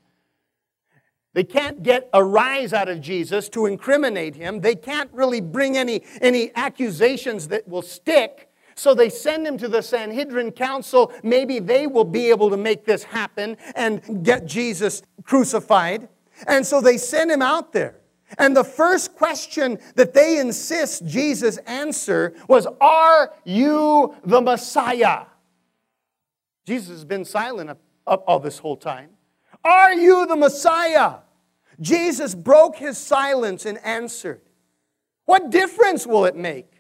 They 1.33 1.43
can't 1.43 1.83
get 1.83 2.09
a 2.13 2.23
rise 2.23 2.73
out 2.73 2.89
of 2.89 3.01
Jesus 3.01 3.49
to 3.49 3.65
incriminate 3.65 4.35
him. 4.35 4.61
They 4.61 4.75
can't 4.75 5.11
really 5.13 5.41
bring 5.41 5.77
any, 5.77 6.03
any 6.21 6.51
accusations 6.55 7.49
that 7.49 7.67
will 7.67 7.81
stick. 7.81 8.49
So 8.75 8.93
they 8.93 9.09
send 9.09 9.47
him 9.47 9.57
to 9.59 9.67
the 9.67 9.81
Sanhedrin 9.81 10.51
council. 10.51 11.13
Maybe 11.23 11.59
they 11.59 11.87
will 11.87 12.03
be 12.03 12.29
able 12.29 12.49
to 12.49 12.57
make 12.57 12.85
this 12.85 13.03
happen 13.03 13.57
and 13.75 14.23
get 14.23 14.45
Jesus 14.45 15.01
crucified. 15.23 16.09
And 16.47 16.65
so 16.65 16.81
they 16.81 16.97
send 16.97 17.31
him 17.31 17.41
out 17.41 17.71
there. 17.71 17.95
And 18.37 18.55
the 18.55 18.63
first 18.63 19.15
question 19.15 19.79
that 19.95 20.13
they 20.13 20.39
insist 20.39 21.05
Jesus 21.05 21.57
answer 21.59 22.33
was, 22.49 22.67
Are 22.81 23.33
you 23.45 24.15
the 24.25 24.41
Messiah? 24.41 25.25
Jesus 26.65 26.89
has 26.89 27.05
been 27.05 27.23
silent 27.23 27.69
up, 27.69 27.79
up 28.05 28.23
all 28.27 28.39
this 28.39 28.57
whole 28.57 28.75
time. 28.75 29.11
Are 29.63 29.93
you 29.93 30.25
the 30.25 30.35
Messiah? 30.35 31.19
Jesus 31.79 32.35
broke 32.35 32.77
his 32.77 32.97
silence 32.97 33.65
and 33.65 33.77
answered, 33.85 34.41
What 35.25 35.49
difference 35.49 36.05
will 36.05 36.25
it 36.25 36.35
make? 36.35 36.74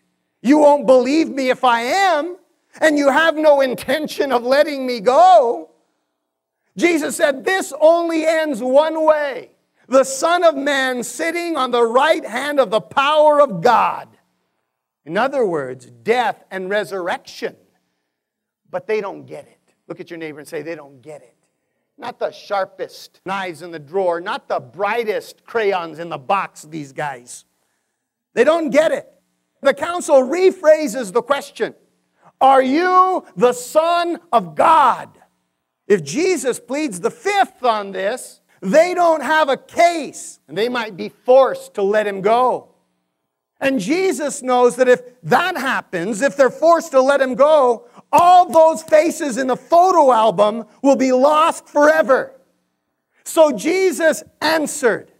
You 0.45 0.59
won't 0.59 0.85
believe 0.85 1.29
me 1.29 1.49
if 1.49 1.63
I 1.63 1.81
am, 1.81 2.37
and 2.79 2.99
you 2.99 3.09
have 3.09 3.35
no 3.35 3.61
intention 3.61 4.31
of 4.31 4.43
letting 4.43 4.85
me 4.85 4.99
go. 4.99 5.71
Jesus 6.77 7.15
said, 7.15 7.43
This 7.43 7.73
only 7.81 8.27
ends 8.27 8.61
one 8.61 9.03
way 9.03 9.49
the 9.87 10.03
Son 10.03 10.43
of 10.43 10.55
Man 10.55 11.01
sitting 11.01 11.57
on 11.57 11.71
the 11.71 11.81
right 11.81 12.23
hand 12.23 12.59
of 12.59 12.69
the 12.69 12.79
power 12.79 13.41
of 13.41 13.61
God. 13.61 14.07
In 15.03 15.17
other 15.17 15.43
words, 15.47 15.87
death 15.87 16.43
and 16.51 16.69
resurrection. 16.69 17.55
But 18.69 18.85
they 18.85 19.01
don't 19.01 19.25
get 19.25 19.47
it. 19.47 19.73
Look 19.87 19.99
at 19.99 20.11
your 20.11 20.19
neighbor 20.19 20.37
and 20.37 20.47
say, 20.47 20.61
they 20.61 20.75
don't 20.75 21.01
get 21.01 21.23
it. 21.23 21.35
Not 21.97 22.19
the 22.19 22.29
sharpest 22.29 23.19
knives 23.25 23.63
in 23.63 23.71
the 23.71 23.79
drawer, 23.79 24.21
not 24.21 24.47
the 24.47 24.59
brightest 24.59 25.43
crayons 25.43 25.97
in 25.97 26.09
the 26.09 26.19
box, 26.19 26.63
these 26.63 26.91
guys. 26.93 27.45
They 28.35 28.43
don't 28.43 28.69
get 28.69 28.91
it. 28.91 29.14
The 29.61 29.73
council 29.73 30.21
rephrases 30.21 31.11
the 31.11 31.21
question 31.21 31.75
Are 32.39 32.61
you 32.61 33.25
the 33.35 33.53
Son 33.53 34.19
of 34.31 34.55
God? 34.55 35.09
If 35.87 36.03
Jesus 36.03 36.59
pleads 36.59 36.99
the 36.99 37.11
fifth 37.11 37.63
on 37.63 37.91
this, 37.91 38.41
they 38.61 38.93
don't 38.93 39.21
have 39.21 39.49
a 39.49 39.57
case, 39.57 40.39
and 40.47 40.57
they 40.57 40.69
might 40.69 40.97
be 40.97 41.09
forced 41.09 41.75
to 41.75 41.83
let 41.83 42.07
him 42.07 42.21
go. 42.21 42.69
And 43.61 43.79
Jesus 43.79 44.41
knows 44.41 44.75
that 44.75 44.87
if 44.87 45.01
that 45.23 45.55
happens, 45.55 46.21
if 46.21 46.35
they're 46.35 46.49
forced 46.49 46.91
to 46.91 47.01
let 47.01 47.21
him 47.21 47.35
go, 47.35 47.87
all 48.11 48.49
those 48.49 48.83
faces 48.83 49.37
in 49.37 49.47
the 49.47 49.55
photo 49.55 50.11
album 50.11 50.65
will 50.81 50.95
be 50.95 51.11
lost 51.11 51.67
forever. 51.67 52.33
So 53.23 53.51
Jesus 53.51 54.23
answered. 54.41 55.11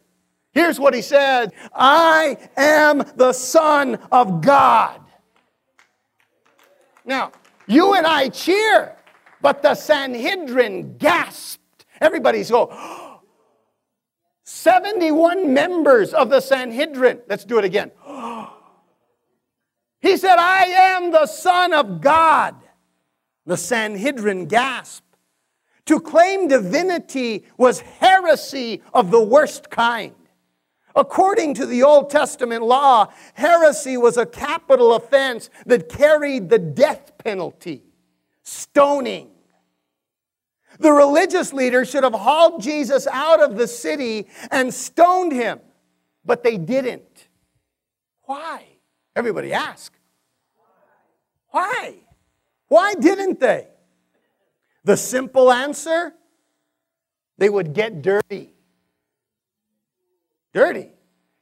Here's 0.55 0.79
what 0.79 0.93
he 0.93 1.01
said 1.01 1.51
I 1.73 2.37
am 2.55 3.03
the 3.17 3.33
Son 3.33 3.95
of 4.11 4.41
God. 4.41 5.01
Now, 7.03 7.33
you 7.67 7.93
and 7.93 8.07
I 8.07 8.29
cheer, 8.29 8.95
but 9.41 9.61
the 9.61 9.75
Sanhedrin 9.75 10.97
gasped. 10.97 11.85
Everybody's 11.99 12.49
go, 12.49 12.73
71 14.45 15.53
members 15.53 16.13
of 16.13 16.29
the 16.29 16.39
Sanhedrin. 16.39 17.19
Let's 17.27 17.45
do 17.45 17.59
it 17.59 17.65
again. 17.65 17.91
He 20.01 20.17
said, 20.17 20.35
I 20.35 20.65
am 20.65 21.09
the 21.09 21.25
Son 21.25 21.73
of 21.73 21.99
God. 21.99 22.53
The 23.47 23.57
Sanhedrin 23.57 24.45
gasped. 24.45 25.17
To 25.87 25.99
claim 25.99 26.47
divinity 26.47 27.45
was 27.57 27.79
heresy 27.79 28.83
of 28.93 29.09
the 29.09 29.23
worst 29.23 29.71
kind. 29.71 30.13
According 30.95 31.55
to 31.55 31.65
the 31.65 31.83
Old 31.83 32.09
Testament 32.09 32.63
law, 32.63 33.11
heresy 33.33 33.97
was 33.97 34.17
a 34.17 34.25
capital 34.25 34.95
offense 34.95 35.49
that 35.65 35.89
carried 35.89 36.49
the 36.49 36.59
death 36.59 37.17
penalty, 37.17 37.83
stoning. 38.43 39.29
The 40.79 40.91
religious 40.91 41.51
leaders 41.51 41.89
should 41.89 42.03
have 42.03 42.13
hauled 42.13 42.61
Jesus 42.61 43.07
out 43.07 43.41
of 43.41 43.57
the 43.57 43.67
city 43.67 44.27
and 44.51 44.73
stoned 44.73 45.33
him, 45.33 45.59
but 46.23 46.43
they 46.43 46.57
didn't. 46.57 47.27
Why? 48.23 48.65
Everybody 49.15 49.53
ask. 49.53 49.93
Why? 51.49 51.95
Why 52.67 52.95
didn't 52.95 53.39
they? 53.39 53.67
The 54.83 54.97
simple 54.97 55.51
answer 55.51 56.13
they 57.37 57.49
would 57.49 57.73
get 57.73 58.01
dirty. 58.01 58.54
Dirty. 60.55 60.89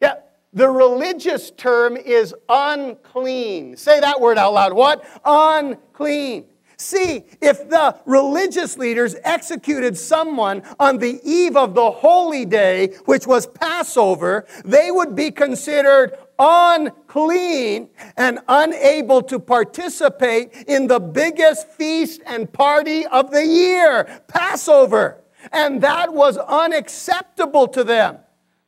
Yeah, 0.01 0.15
the 0.53 0.67
religious 0.67 1.51
term 1.51 1.95
is 1.95 2.33
unclean. 2.49 3.77
Say 3.77 3.99
that 3.99 4.19
word 4.19 4.39
out 4.39 4.53
loud. 4.53 4.73
What? 4.73 5.05
Unclean. 5.23 6.45
See, 6.77 7.23
if 7.39 7.69
the 7.69 7.95
religious 8.07 8.75
leaders 8.75 9.15
executed 9.23 9.99
someone 9.99 10.63
on 10.79 10.97
the 10.97 11.21
eve 11.23 11.55
of 11.55 11.75
the 11.75 11.91
holy 11.91 12.43
day, 12.43 12.95
which 13.05 13.27
was 13.27 13.45
Passover, 13.45 14.47
they 14.65 14.89
would 14.89 15.15
be 15.15 15.29
considered 15.29 16.17
unclean 16.39 17.89
and 18.17 18.39
unable 18.47 19.21
to 19.21 19.37
participate 19.37 20.51
in 20.67 20.87
the 20.87 20.99
biggest 20.99 21.67
feast 21.69 22.19
and 22.25 22.51
party 22.51 23.05
of 23.05 23.29
the 23.29 23.45
year, 23.45 24.23
Passover. 24.27 25.21
And 25.51 25.81
that 25.83 26.11
was 26.11 26.39
unacceptable 26.39 27.67
to 27.67 27.83
them. 27.83 28.17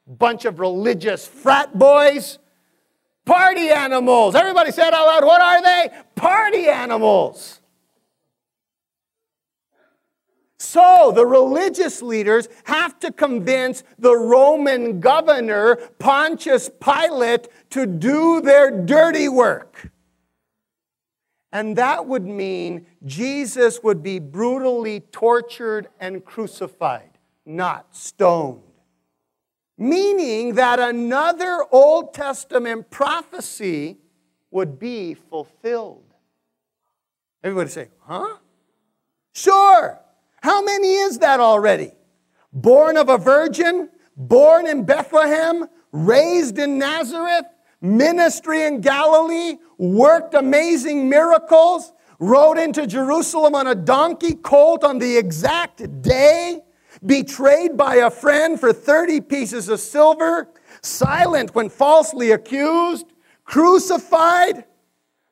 Bunch 0.08 0.46
of 0.46 0.60
religious 0.60 1.28
frat 1.28 1.78
boys, 1.78 2.38
party 3.26 3.70
animals. 3.70 4.36
Everybody 4.36 4.72
said 4.72 4.94
out 4.94 5.08
loud, 5.08 5.26
what 5.26 5.42
are 5.42 5.62
they? 5.64 5.90
Party 6.16 6.68
animals. 6.68 7.60
So 10.58 11.12
the 11.14 11.26
religious 11.26 12.02
leaders 12.02 12.50
have 12.66 13.00
to 13.00 13.12
convince 13.12 13.84
the 14.00 14.16
Roman 14.16 15.00
governor, 15.00 15.76
Pontius 16.00 16.70
Pilate, 16.80 17.48
to 17.72 17.86
do 17.86 18.42
their 18.42 18.72
dirty 18.72 19.30
work. 19.30 19.92
And 21.52 21.78
that 21.78 22.06
would 22.06 22.26
mean 22.26 22.86
Jesus 23.06 23.82
would 23.82 24.04
be 24.04 24.20
brutally 24.20 25.00
tortured 25.00 25.88
and 26.00 26.26
crucified, 26.26 27.12
not 27.46 27.96
stoned. 27.96 28.62
Meaning 29.78 30.56
that 30.56 30.80
another 30.80 31.66
Old 31.72 32.14
Testament 32.14 32.90
prophecy 32.90 33.98
would 34.52 34.80
be 34.80 35.14
fulfilled. 35.14 36.14
Everybody 37.44 37.70
say, 37.70 37.90
huh? 38.00 38.38
Sure. 39.34 40.00
How 40.42 40.64
many 40.64 40.94
is 40.96 41.20
that 41.20 41.40
already? 41.40 41.92
Born 42.54 42.96
of 42.96 43.10
a 43.10 43.18
virgin, 43.18 43.90
born 44.16 44.66
in 44.66 44.86
Bethlehem, 44.86 45.68
raised 45.92 46.58
in 46.58 46.78
Nazareth, 46.78 47.46
ministry 47.82 48.64
in 48.64 48.80
Galilee, 48.80 49.58
worked 49.78 50.34
amazing 50.34 51.10
miracles, 51.10 51.92
rode 52.20 52.58
into 52.58 52.88
Jerusalem 52.88 53.56
on 53.56 53.68
a 53.68 53.76
donkey 53.76 54.36
colt 54.36 54.84
on 54.84 55.00
the 55.00 55.18
exact 55.18 56.02
day, 56.02 56.62
betrayed 57.04 57.78
by 57.78 57.96
a 57.96 58.10
friend 58.10 58.60
for 58.60 58.74
30 58.74 59.22
pieces 59.22 59.70
of 59.70 59.80
silver, 59.80 60.50
silent 60.82 61.56
when 61.56 61.70
falsely 61.70 62.32
accused, 62.32 63.08
crucified. 63.44 64.66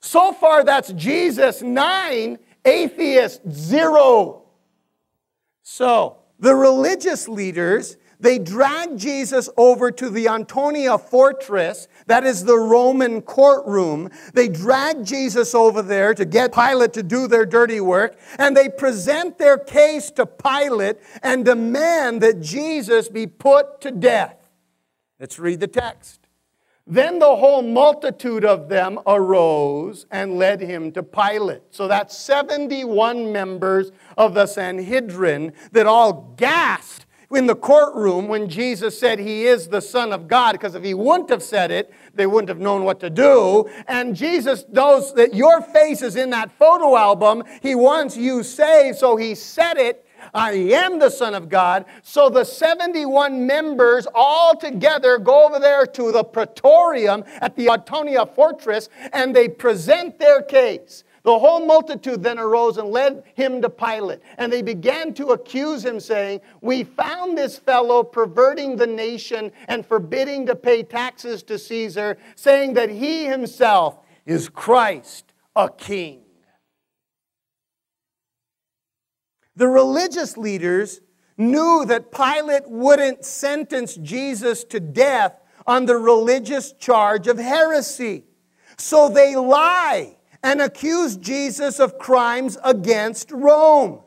So 0.02 0.34
far, 0.34 0.64
that's 0.64 0.92
Jesus, 0.94 1.62
nine, 1.62 2.40
atheist, 2.66 3.42
zero. 3.50 4.44
So, 5.62 6.18
the 6.40 6.56
religious 6.56 7.28
leaders, 7.28 7.98
they 8.24 8.40
dragged 8.40 8.98
Jesus 8.98 9.50
over 9.58 9.92
to 9.92 10.10
the 10.10 10.30
Antonia 10.30 10.98
fortress, 10.98 11.90
that 12.08 12.24
is 12.24 12.46
the 12.46 12.58
Roman 12.58 13.22
courtroom. 13.22 14.10
They 14.34 14.48
dragged 14.48 15.06
Jesus 15.06 15.54
over 15.54 15.82
there 15.82 16.14
to 16.14 16.24
get 16.24 16.54
Pilate 16.54 16.94
to 16.94 17.04
do 17.04 17.28
their 17.28 17.46
dirty 17.46 17.82
work, 17.82 18.18
and 18.40 18.56
they 18.56 18.70
present 18.70 19.38
their 19.38 19.58
case 19.58 20.10
to 20.12 20.26
Pilate 20.26 21.00
and 21.22 21.44
demand 21.44 22.22
that 22.22 22.40
Jesus 22.40 23.10
be 23.10 23.28
put 23.28 23.82
to 23.82 23.92
death. 23.92 24.38
Let's 25.20 25.38
read 25.38 25.60
the 25.60 25.68
text. 25.68 26.22
Then 26.88 27.20
the 27.20 27.36
whole 27.36 27.62
multitude 27.62 28.46
of 28.46 28.70
them 28.70 29.00
arose 29.06 30.06
and 30.12 30.38
led 30.38 30.62
him 30.62 30.94
to 30.94 31.04
Pilate. 31.04 31.64
So 31.72 31.90
that's 31.90 32.18
71 32.18 33.34
members 33.34 33.92
of 34.18 34.34
the 34.34 34.46
Sanhedrin 34.46 35.52
that 35.74 35.88
all 35.88 36.34
gasped 36.38 37.06
in 37.32 37.48
the 37.48 37.56
courtroom 37.56 38.28
when 38.28 38.50
Jesus 38.50 39.00
said 39.00 39.20
he 39.20 39.46
is 39.46 39.68
the 39.68 39.82
Son 39.82 40.12
of 40.12 40.28
God, 40.28 40.54
because 40.54 40.76
if 40.76 40.84
he 40.84 40.94
wouldn't 40.94 41.30
have 41.30 41.44
said 41.44 41.72
it, 41.72 41.94
they 42.14 42.28
wouldn't 42.28 42.50
have 42.50 42.60
known 42.60 42.84
what 42.84 43.00
to 43.00 43.10
do. 43.10 43.70
And 43.88 44.16
Jesus 44.16 44.66
knows 44.72 45.14
that 45.16 45.34
your 45.34 45.62
face 45.62 46.02
is 46.02 46.16
in 46.16 46.30
that 46.32 46.52
photo 46.52 46.96
album. 46.96 47.44
He 47.62 47.76
wants 47.76 48.16
you 48.18 48.44
saved, 48.44 48.98
so 48.98 49.16
he 49.16 49.36
said 49.36 49.78
it 49.78 50.06
I 50.34 50.52
am 50.52 51.00
the 51.00 51.10
Son 51.10 51.34
of 51.34 51.50
God. 51.50 51.86
So 52.02 52.30
the 52.30 52.44
71 52.44 53.46
members 53.46 54.08
all 54.14 54.56
together 54.56 55.18
go 55.18 55.48
over 55.48 55.60
there 55.60 55.86
to 55.86 56.12
the 56.12 56.24
Praetorium 56.24 57.24
at 57.42 57.56
the 57.56 57.70
Antonia 57.70 58.26
fortress 58.26 58.90
and 59.12 59.36
they 59.36 59.50
present 59.50 60.20
their 60.20 60.42
case. 60.42 61.04
The 61.24 61.40
whole 61.40 61.66
multitude 61.66 62.22
then 62.22 62.38
arose 62.38 62.78
and 62.78 62.90
led 62.90 63.24
him 63.34 63.62
to 63.62 63.70
Pilate. 63.70 64.20
And 64.38 64.52
they 64.52 64.62
began 64.62 65.14
to 65.14 65.28
accuse 65.28 65.86
him, 65.86 66.02
saying, 66.02 66.42
We 66.60 66.84
found 66.84 67.38
this 67.38 67.58
fellow 67.58 68.04
perverting 68.04 68.76
the 68.76 68.88
nation 68.88 69.54
and 69.70 69.86
forbidding 69.86 70.46
to 70.48 70.56
pay 70.56 70.84
taxes 70.84 71.42
to 71.44 71.58
Caesar, 71.58 72.18
saying 72.36 72.74
that 72.74 72.90
he 72.90 73.26
himself 73.26 74.00
is 74.26 74.50
Christ, 74.50 75.32
a 75.56 75.70
king. 75.70 76.24
The 79.56 79.68
religious 79.68 80.36
leaders 80.36 81.00
knew 81.38 81.86
that 81.86 82.12
Pilate 82.12 82.68
wouldn't 82.68 83.24
sentence 83.24 83.96
Jesus 83.96 84.66
to 84.66 84.82
death 84.82 85.40
on 85.66 85.86
the 85.86 85.96
religious 85.96 86.74
charge 86.74 87.28
of 87.28 87.38
heresy. 87.38 88.26
So 88.78 89.08
they 89.08 89.38
lie 89.38 90.18
and 90.44 90.62
accuse 90.62 91.16
Jesus 91.16 91.80
of 91.80 91.98
crimes 91.98 92.58
against 92.64 93.32
Rome. 93.32 94.02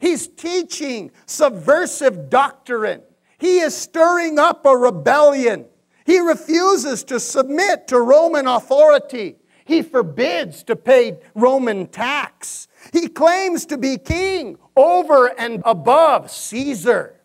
He's 0.00 0.26
teaching 0.26 1.10
subversive 1.26 2.30
doctrine. 2.30 3.02
He 3.38 3.58
is 3.58 3.76
stirring 3.76 4.38
up 4.38 4.64
a 4.64 4.76
rebellion. 4.76 5.66
He 6.06 6.18
refuses 6.18 7.04
to 7.04 7.20
submit 7.20 7.88
to 7.88 8.00
Roman 8.00 8.46
authority. 8.46 9.36
He 9.64 9.82
forbids 9.82 10.62
to 10.64 10.76
pay 10.76 11.18
Roman 11.34 11.86
tax. 11.88 12.68
He 12.92 13.08
claims 13.08 13.66
to 13.66 13.76
be 13.76 13.98
king 13.98 14.56
over 14.74 15.26
and 15.38 15.62
above 15.66 16.30
Caesar. 16.30 17.20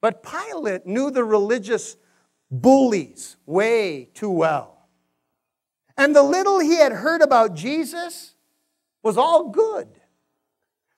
But 0.00 0.22
Pilate 0.22 0.86
knew 0.86 1.10
the 1.10 1.22
religious 1.22 1.96
bullies 2.50 3.36
way 3.44 4.08
too 4.14 4.30
well. 4.30 4.71
And 5.96 6.14
the 6.16 6.22
little 6.22 6.58
he 6.58 6.76
had 6.76 6.92
heard 6.92 7.22
about 7.22 7.54
Jesus 7.54 8.34
was 9.02 9.16
all 9.16 9.50
good. 9.50 9.88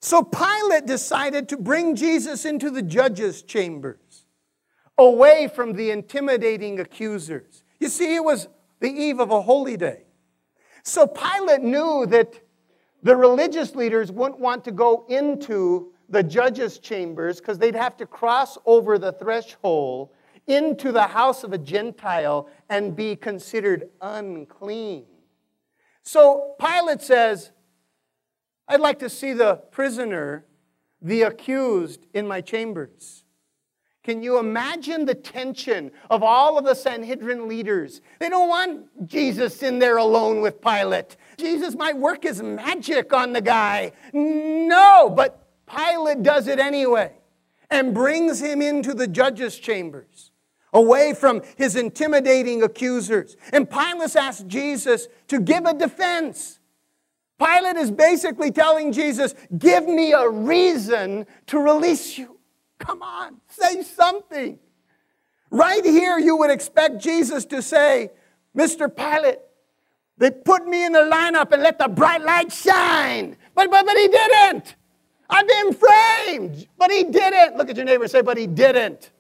So 0.01 0.23
Pilate 0.23 0.87
decided 0.87 1.49
to 1.49 1.57
bring 1.57 1.97
Jesus 1.97 2.45
into 2.45 2.71
the 2.71 2.83
judge's 2.83 3.43
chambers, 3.43 4.27
away 4.99 5.49
from 5.49 5.73
the 5.73 5.91
intimidating 5.91 6.79
accusers. 6.79 7.65
You 7.81 7.89
see, 7.89 8.15
it 8.15 8.23
was 8.23 8.49
the 8.81 8.91
eve 8.91 9.19
of 9.19 9.31
a 9.31 9.41
holy 9.41 9.77
day. 9.77 10.03
So 10.83 11.07
Pilate 11.07 11.63
knew 11.63 12.05
that 12.11 12.35
the 13.03 13.17
religious 13.17 13.75
leaders 13.75 14.13
wouldn't 14.13 14.41
want 14.41 14.65
to 14.65 14.73
go 14.73 15.07
into 15.09 15.93
the 16.09 16.23
judge's 16.23 16.79
chambers 16.79 17.41
because 17.41 17.59
they'd 17.59 17.75
have 17.75 17.97
to 17.97 18.07
cross 18.07 18.59
over 18.67 18.99
the 18.99 19.13
threshold 19.13 20.11
into 20.47 20.93
the 20.93 21.09
house 21.09 21.45
of 21.45 21.53
a 21.53 21.59
Gentile 21.59 22.49
and 22.69 22.95
be 22.95 23.17
considered 23.17 23.89
unclean. 24.01 25.07
So 26.03 26.55
Pilate 26.61 27.01
says, 27.01 27.51
I'd 28.69 28.81
like 28.81 28.99
to 29.01 29.09
see 29.09 29.33
the 29.33 29.57
prisoner, 29.71 30.45
the 31.01 31.23
accused, 31.23 32.07
in 32.13 32.27
my 32.27 32.41
chambers. 32.41 33.25
Can 34.03 34.23
you 34.23 34.39
imagine 34.39 35.07
the 35.07 35.15
tension 35.15 35.91
of 36.11 36.23
all 36.23 36.59
of 36.59 36.67
the 36.67 36.75
Sanhedrin 36.75 37.49
leaders? 37.49 38.03
They 38.19 38.29
don't 38.29 38.51
want 38.51 39.07
Jesus 39.09 39.63
in 39.63 39.79
there 39.79 39.97
alone 39.97 40.43
with 40.43 40.61
Pilate. 40.61 41.17
Jesus 41.39 41.75
might 41.75 41.97
work 41.97 42.25
his 42.25 42.43
magic 42.43 43.15
on 43.15 43.33
the 43.33 43.41
guy. 43.41 43.93
No, 44.13 45.09
but 45.09 45.49
Pilate 45.67 46.23
does 46.23 46.49
it 46.49 46.59
anyway 46.59 47.13
and 47.71 47.95
brings 47.95 48.41
him 48.41 48.61
into 48.61 48.93
the 48.93 49.09
judge's 49.09 49.59
chambers, 49.59 50.33
away 50.75 51.15
from 51.15 51.41
his 51.57 51.77
intimidating 51.77 52.63
accusers. 52.63 53.37
And 53.53 53.71
Pilate 53.71 54.15
asked 54.17 54.47
Jesus 54.49 55.09
to 55.29 55.41
give 55.41 55.65
a 55.65 55.73
defense. 55.73 56.59
Pilate 57.39 57.77
is 57.77 57.91
basically 57.91 58.51
telling 58.51 58.93
Jesus, 58.93 59.35
Give 59.57 59.87
me 59.87 60.13
a 60.13 60.29
reason 60.29 61.27
to 61.47 61.59
release 61.59 62.19
you. 62.19 62.39
Come 62.79 63.03
on, 63.03 63.41
say 63.49 63.83
something. 63.83 64.59
Right 65.51 65.85
here, 65.85 66.19
you 66.19 66.37
would 66.37 66.51
expect 66.51 66.99
Jesus 66.99 67.45
to 67.47 67.63
say, 67.63 68.11
Mr. 68.57 68.95
Pilate, 68.95 69.39
they 70.19 70.31
put 70.31 70.67
me 70.67 70.85
in 70.85 70.93
the 70.93 71.01
lineup 71.01 71.53
and 71.53 71.63
let 71.63 71.79
the 71.79 71.89
bright 71.89 72.23
light 72.23 72.53
shine. 72.53 73.37
But, 73.55 73.71
but, 73.71 73.87
but 73.87 73.97
he 73.97 74.09
didn't. 74.09 74.75
I've 75.31 75.49
been 75.49 75.73
framed. 75.73 76.69
But 76.77 76.91
he 76.91 77.05
didn't. 77.05 77.57
Look 77.57 77.71
at 77.71 77.77
your 77.77 77.85
neighbor 77.85 78.07
say, 78.09 78.23
but 78.23 78.37
he 78.37 78.47
didn't. 78.47 79.11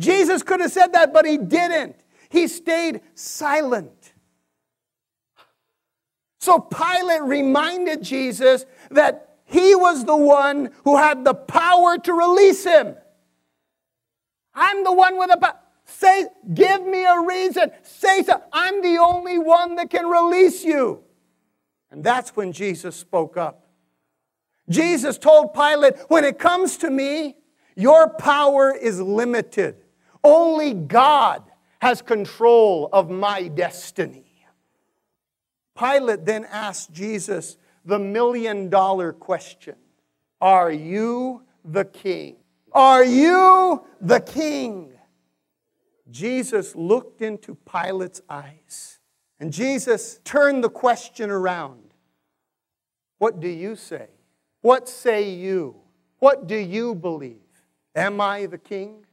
Jesus 0.00 0.42
could 0.42 0.60
have 0.60 0.72
said 0.72 0.94
that, 0.94 1.12
but 1.12 1.26
he 1.26 1.36
didn't. 1.36 1.94
He 2.30 2.48
stayed 2.48 3.02
silent. 3.14 4.12
So 6.40 6.58
Pilate 6.58 7.22
reminded 7.22 8.02
Jesus 8.02 8.64
that 8.90 9.36
he 9.44 9.74
was 9.74 10.04
the 10.04 10.16
one 10.16 10.70
who 10.84 10.96
had 10.96 11.24
the 11.24 11.34
power 11.34 11.98
to 11.98 12.12
release 12.14 12.64
him. 12.64 12.96
I'm 14.54 14.82
the 14.84 14.92
one 14.92 15.18
with 15.18 15.30
the 15.30 15.36
power. 15.36 15.58
Say, 15.84 16.28
give 16.54 16.86
me 16.86 17.04
a 17.04 17.20
reason. 17.20 17.70
Say 17.82 18.22
so. 18.22 18.40
I'm 18.52 18.80
the 18.80 18.98
only 18.98 19.38
one 19.38 19.74
that 19.74 19.90
can 19.90 20.06
release 20.06 20.64
you. 20.64 21.02
And 21.90 22.02
that's 22.02 22.36
when 22.36 22.52
Jesus 22.52 22.96
spoke 22.96 23.36
up. 23.36 23.66
Jesus 24.68 25.18
told 25.18 25.52
Pilate, 25.52 25.98
when 26.08 26.24
it 26.24 26.38
comes 26.38 26.76
to 26.78 26.90
me, 26.90 27.36
your 27.74 28.08
power 28.08 28.74
is 28.74 29.00
limited. 29.00 29.79
Only 30.22 30.74
God 30.74 31.42
has 31.80 32.02
control 32.02 32.88
of 32.92 33.10
my 33.10 33.48
destiny. 33.48 34.24
Pilate 35.78 36.26
then 36.26 36.44
asked 36.44 36.92
Jesus, 36.92 37.56
the 37.84 37.98
million 37.98 38.68
dollar 38.68 39.12
question 39.12 39.76
Are 40.40 40.70
you 40.70 41.42
the 41.64 41.84
king? 41.84 42.36
Are 42.72 43.04
you 43.04 43.84
the 44.00 44.20
king? 44.20 44.92
Jesus 46.10 46.74
looked 46.74 47.22
into 47.22 47.54
Pilate's 47.54 48.20
eyes 48.28 48.98
and 49.38 49.52
Jesus 49.52 50.20
turned 50.24 50.62
the 50.62 50.68
question 50.68 51.30
around. 51.30 51.94
What 53.18 53.40
do 53.40 53.48
you 53.48 53.76
say? 53.76 54.08
What 54.60 54.88
say 54.88 55.30
you? 55.30 55.76
What 56.18 56.46
do 56.46 56.56
you 56.56 56.94
believe? 56.94 57.36
Am 57.94 58.20
I 58.20 58.46
the 58.46 58.58
king? 58.58 59.06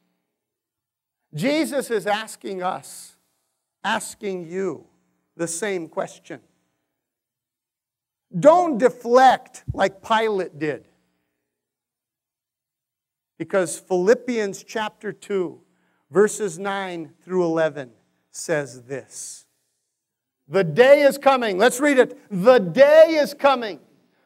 Jesus 1.33 1.91
is 1.91 2.07
asking 2.07 2.63
us, 2.63 3.15
asking 3.83 4.49
you 4.49 4.85
the 5.35 5.47
same 5.47 5.87
question. 5.87 6.41
Don't 8.37 8.77
deflect 8.77 9.63
like 9.73 10.05
Pilate 10.05 10.57
did. 10.59 10.87
Because 13.37 13.77
Philippians 13.79 14.63
chapter 14.63 15.13
2, 15.13 15.59
verses 16.09 16.57
9 16.57 17.13
through 17.21 17.45
11 17.45 17.91
says 18.31 18.83
this 18.83 19.45
The 20.47 20.63
day 20.63 21.01
is 21.01 21.17
coming, 21.17 21.57
let's 21.57 21.79
read 21.79 21.99
it. 21.99 22.19
The 22.29 22.59
day 22.59 23.17
is 23.19 23.33
coming 23.33 23.79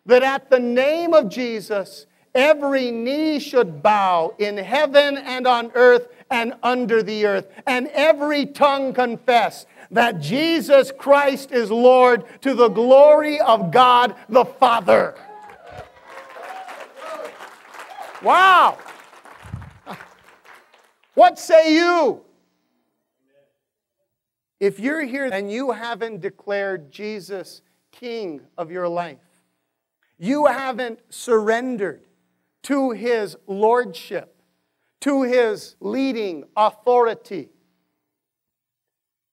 that 0.06 0.24
at 0.24 0.50
the 0.50 0.60
name 0.60 1.14
of 1.14 1.30
Jesus, 1.30 2.08
every 2.34 2.92
knee 2.92 3.40
should 3.40 3.82
bow 3.84 4.34
in 4.38 4.58
heaven 4.58 5.18
and 5.18 5.48
on 5.48 5.72
earth 5.76 6.08
and 6.30 6.54
under 6.64 7.04
the 7.04 7.26
earth, 7.26 7.48
and 7.68 7.88
every 7.88 8.46
tongue 8.46 8.94
confess 8.94 9.66
that 9.92 10.22
Jesus 10.22 10.92
Christ 10.98 11.52
is 11.52 11.70
Lord 11.70 12.24
to 12.42 12.54
the 12.54 12.70
glory 12.70 13.40
of 13.42 13.72
God 13.72 14.16
the 14.30 14.46
Father. 14.46 15.16
Wow. 18.24 18.78
What 21.16 21.38
say 21.38 21.76
you? 21.76 22.22
If 24.62 24.80
you're 24.80 25.02
here 25.02 25.26
and 25.26 25.52
you 25.52 25.72
haven't 25.72 26.22
declared 26.22 26.92
Jesus 26.92 27.62
King 27.92 28.42
of 28.58 28.72
your 28.72 28.88
life, 28.88 29.18
you 30.18 30.46
haven't 30.46 31.00
surrendered 31.10 32.04
to 32.64 32.92
his 32.92 33.36
lordship, 33.48 34.42
to 35.02 35.24
his 35.24 35.76
leading 35.80 36.44
authority, 36.56 37.50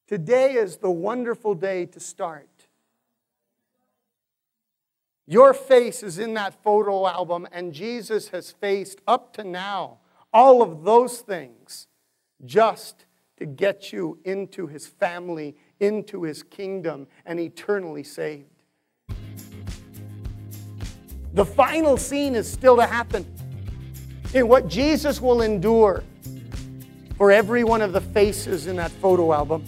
Today 0.09 0.53
is 0.53 0.77
the 0.77 0.89
wonderful 0.89 1.53
day 1.53 1.85
to 1.85 1.99
start. 1.99 2.49
Your 5.27 5.53
face 5.53 6.01
is 6.01 6.17
in 6.17 6.33
that 6.33 6.63
photo 6.63 7.05
album, 7.05 7.47
and 7.51 7.71
Jesus 7.71 8.29
has 8.29 8.49
faced 8.49 9.01
up 9.05 9.33
to 9.33 9.43
now 9.43 9.99
all 10.33 10.63
of 10.63 10.83
those 10.83 11.19
things 11.19 11.85
just 12.43 13.05
to 13.37 13.45
get 13.45 13.93
you 13.93 14.17
into 14.25 14.65
his 14.65 14.87
family, 14.87 15.55
into 15.79 16.23
his 16.23 16.41
kingdom, 16.41 17.05
and 17.23 17.39
eternally 17.39 18.03
saved. 18.03 18.58
The 21.33 21.45
final 21.45 21.97
scene 21.97 22.35
is 22.35 22.51
still 22.51 22.75
to 22.77 22.85
happen 22.85 23.25
in 24.33 24.47
what 24.47 24.67
Jesus 24.67 25.21
will 25.21 25.41
endure 25.41 26.03
for 27.17 27.31
every 27.31 27.63
one 27.63 27.81
of 27.81 27.93
the 27.93 28.01
faces 28.01 28.67
in 28.67 28.75
that 28.77 28.91
photo 28.91 29.33
album. 29.33 29.63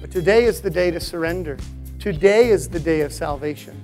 But 0.00 0.10
today 0.10 0.44
is 0.44 0.60
the 0.60 0.70
day 0.70 0.90
to 0.90 1.00
surrender. 1.00 1.58
Today 1.98 2.48
is 2.48 2.68
the 2.68 2.80
day 2.80 3.02
of 3.02 3.12
salvation. 3.12 3.82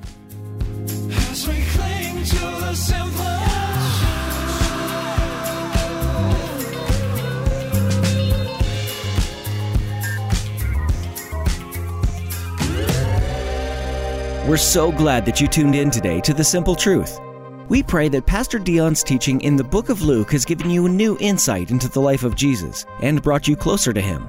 We're 14.46 14.56
so 14.56 14.92
glad 14.92 15.26
that 15.26 15.40
you 15.40 15.48
tuned 15.48 15.74
in 15.74 15.90
today 15.90 16.20
to 16.20 16.32
The 16.32 16.44
Simple 16.44 16.76
Truth. 16.76 17.18
We 17.68 17.82
pray 17.82 18.08
that 18.10 18.26
Pastor 18.26 18.60
Dion's 18.60 19.02
teaching 19.02 19.40
in 19.40 19.56
the 19.56 19.64
book 19.64 19.88
of 19.88 20.02
Luke 20.02 20.30
has 20.30 20.44
given 20.44 20.70
you 20.70 20.86
a 20.86 20.88
new 20.88 21.16
insight 21.18 21.72
into 21.72 21.88
the 21.88 22.00
life 22.00 22.22
of 22.22 22.36
Jesus 22.36 22.86
and 23.02 23.20
brought 23.20 23.48
you 23.48 23.56
closer 23.56 23.92
to 23.92 24.00
him. 24.00 24.24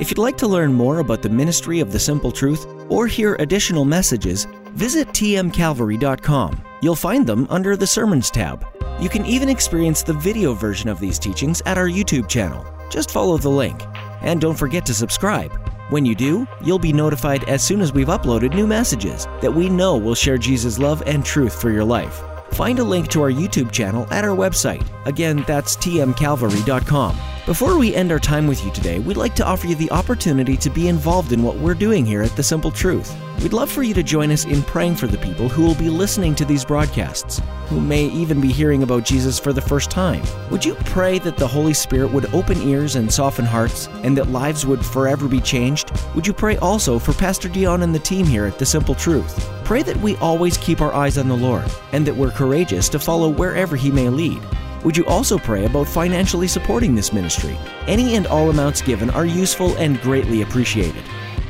If 0.00 0.08
you'd 0.10 0.16
like 0.16 0.38
to 0.38 0.46
learn 0.46 0.72
more 0.72 1.00
about 1.00 1.20
the 1.20 1.28
ministry 1.28 1.80
of 1.80 1.92
The 1.92 1.98
Simple 1.98 2.32
Truth 2.32 2.64
or 2.88 3.06
hear 3.06 3.34
additional 3.40 3.84
messages, 3.84 4.46
visit 4.70 5.08
tmcalvary.com. 5.08 6.64
You'll 6.80 6.96
find 6.96 7.26
them 7.26 7.46
under 7.50 7.76
the 7.76 7.86
Sermons 7.86 8.30
tab. 8.30 8.66
You 9.00 9.10
can 9.10 9.26
even 9.26 9.50
experience 9.50 10.02
the 10.02 10.14
video 10.14 10.54
version 10.54 10.88
of 10.88 10.98
these 10.98 11.18
teachings 11.18 11.60
at 11.66 11.76
our 11.76 11.88
YouTube 11.88 12.26
channel. 12.26 12.64
Just 12.88 13.10
follow 13.10 13.36
the 13.36 13.50
link. 13.50 13.82
And 14.22 14.40
don't 14.40 14.58
forget 14.58 14.86
to 14.86 14.94
subscribe. 14.94 15.61
When 15.92 16.06
you 16.06 16.14
do, 16.14 16.46
you'll 16.64 16.78
be 16.78 16.94
notified 16.94 17.44
as 17.50 17.62
soon 17.62 17.82
as 17.82 17.92
we've 17.92 18.06
uploaded 18.06 18.54
new 18.54 18.66
messages 18.66 19.26
that 19.42 19.52
we 19.52 19.68
know 19.68 19.94
will 19.94 20.14
share 20.14 20.38
Jesus' 20.38 20.78
love 20.78 21.02
and 21.04 21.22
truth 21.22 21.60
for 21.60 21.70
your 21.70 21.84
life. 21.84 22.22
Find 22.52 22.78
a 22.78 22.82
link 22.82 23.08
to 23.08 23.20
our 23.20 23.30
YouTube 23.30 23.70
channel 23.70 24.08
at 24.10 24.24
our 24.24 24.34
website. 24.34 24.88
Again, 25.04 25.44
that's 25.46 25.76
tmcalvary.com. 25.76 27.14
Before 27.44 27.76
we 27.76 27.92
end 27.92 28.12
our 28.12 28.20
time 28.20 28.46
with 28.46 28.64
you 28.64 28.70
today, 28.70 29.00
we'd 29.00 29.16
like 29.16 29.34
to 29.34 29.44
offer 29.44 29.66
you 29.66 29.74
the 29.74 29.90
opportunity 29.90 30.56
to 30.58 30.70
be 30.70 30.86
involved 30.86 31.32
in 31.32 31.42
what 31.42 31.56
we're 31.56 31.74
doing 31.74 32.06
here 32.06 32.22
at 32.22 32.36
The 32.36 32.42
Simple 32.44 32.70
Truth. 32.70 33.12
We'd 33.42 33.52
love 33.52 33.68
for 33.68 33.82
you 33.82 33.92
to 33.94 34.02
join 34.04 34.30
us 34.30 34.44
in 34.44 34.62
praying 34.62 34.94
for 34.94 35.08
the 35.08 35.18
people 35.18 35.48
who 35.48 35.64
will 35.64 35.74
be 35.74 35.88
listening 35.88 36.36
to 36.36 36.44
these 36.44 36.64
broadcasts, 36.64 37.42
who 37.66 37.80
may 37.80 38.04
even 38.04 38.40
be 38.40 38.52
hearing 38.52 38.84
about 38.84 39.04
Jesus 39.04 39.40
for 39.40 39.52
the 39.52 39.60
first 39.60 39.90
time. 39.90 40.22
Would 40.52 40.64
you 40.64 40.76
pray 40.84 41.18
that 41.18 41.36
the 41.36 41.48
Holy 41.48 41.74
Spirit 41.74 42.12
would 42.12 42.32
open 42.32 42.62
ears 42.62 42.94
and 42.94 43.12
soften 43.12 43.44
hearts, 43.44 43.88
and 44.04 44.16
that 44.16 44.30
lives 44.30 44.64
would 44.64 44.86
forever 44.86 45.26
be 45.26 45.40
changed? 45.40 45.90
Would 46.14 46.28
you 46.28 46.32
pray 46.32 46.58
also 46.58 46.96
for 47.00 47.12
Pastor 47.12 47.48
Dion 47.48 47.82
and 47.82 47.92
the 47.92 47.98
team 47.98 48.24
here 48.24 48.46
at 48.46 48.60
The 48.60 48.66
Simple 48.66 48.94
Truth? 48.94 49.50
Pray 49.64 49.82
that 49.82 49.96
we 49.96 50.14
always 50.18 50.56
keep 50.58 50.80
our 50.80 50.94
eyes 50.94 51.18
on 51.18 51.26
the 51.26 51.36
Lord, 51.36 51.68
and 51.90 52.06
that 52.06 52.14
we're 52.14 52.30
courageous 52.30 52.88
to 52.90 53.00
follow 53.00 53.28
wherever 53.28 53.74
He 53.74 53.90
may 53.90 54.08
lead. 54.08 54.40
Would 54.84 54.96
you 54.96 55.06
also 55.06 55.38
pray 55.38 55.64
about 55.64 55.88
financially 55.88 56.48
supporting 56.48 56.94
this 56.94 57.12
ministry? 57.12 57.56
Any 57.86 58.16
and 58.16 58.26
all 58.26 58.50
amounts 58.50 58.82
given 58.82 59.10
are 59.10 59.26
useful 59.26 59.76
and 59.76 60.00
greatly 60.00 60.42
appreciated. 60.42 61.04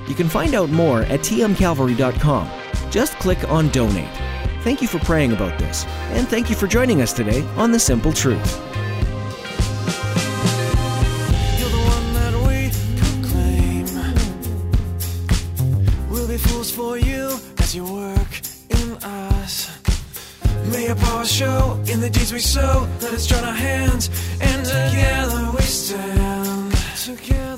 You 0.06 0.14
can 0.14 0.28
find 0.28 0.54
out 0.54 0.70
more 0.70 1.02
at 1.02 1.20
tmcalvary.com. 1.20 2.50
Just 2.90 3.18
click 3.18 3.48
on 3.48 3.70
Donate. 3.70 4.08
Thank 4.62 4.82
you 4.82 4.88
for 4.88 4.98
praying 5.00 5.32
about 5.32 5.58
this, 5.58 5.84
and 6.12 6.28
thank 6.28 6.50
you 6.50 6.56
for 6.56 6.66
joining 6.66 7.02
us 7.02 7.12
today 7.12 7.42
on 7.56 7.72
The 7.72 7.80
Simple 7.80 8.12
Truth. 8.12 8.71
so. 22.42 22.88
Let 23.00 23.14
us 23.14 23.26
join 23.26 23.44
our 23.44 23.52
hands 23.52 24.10
and 24.40 24.64
together 24.64 25.50
we 25.54 25.62
stand. 25.62 26.74
Together. 26.96 27.51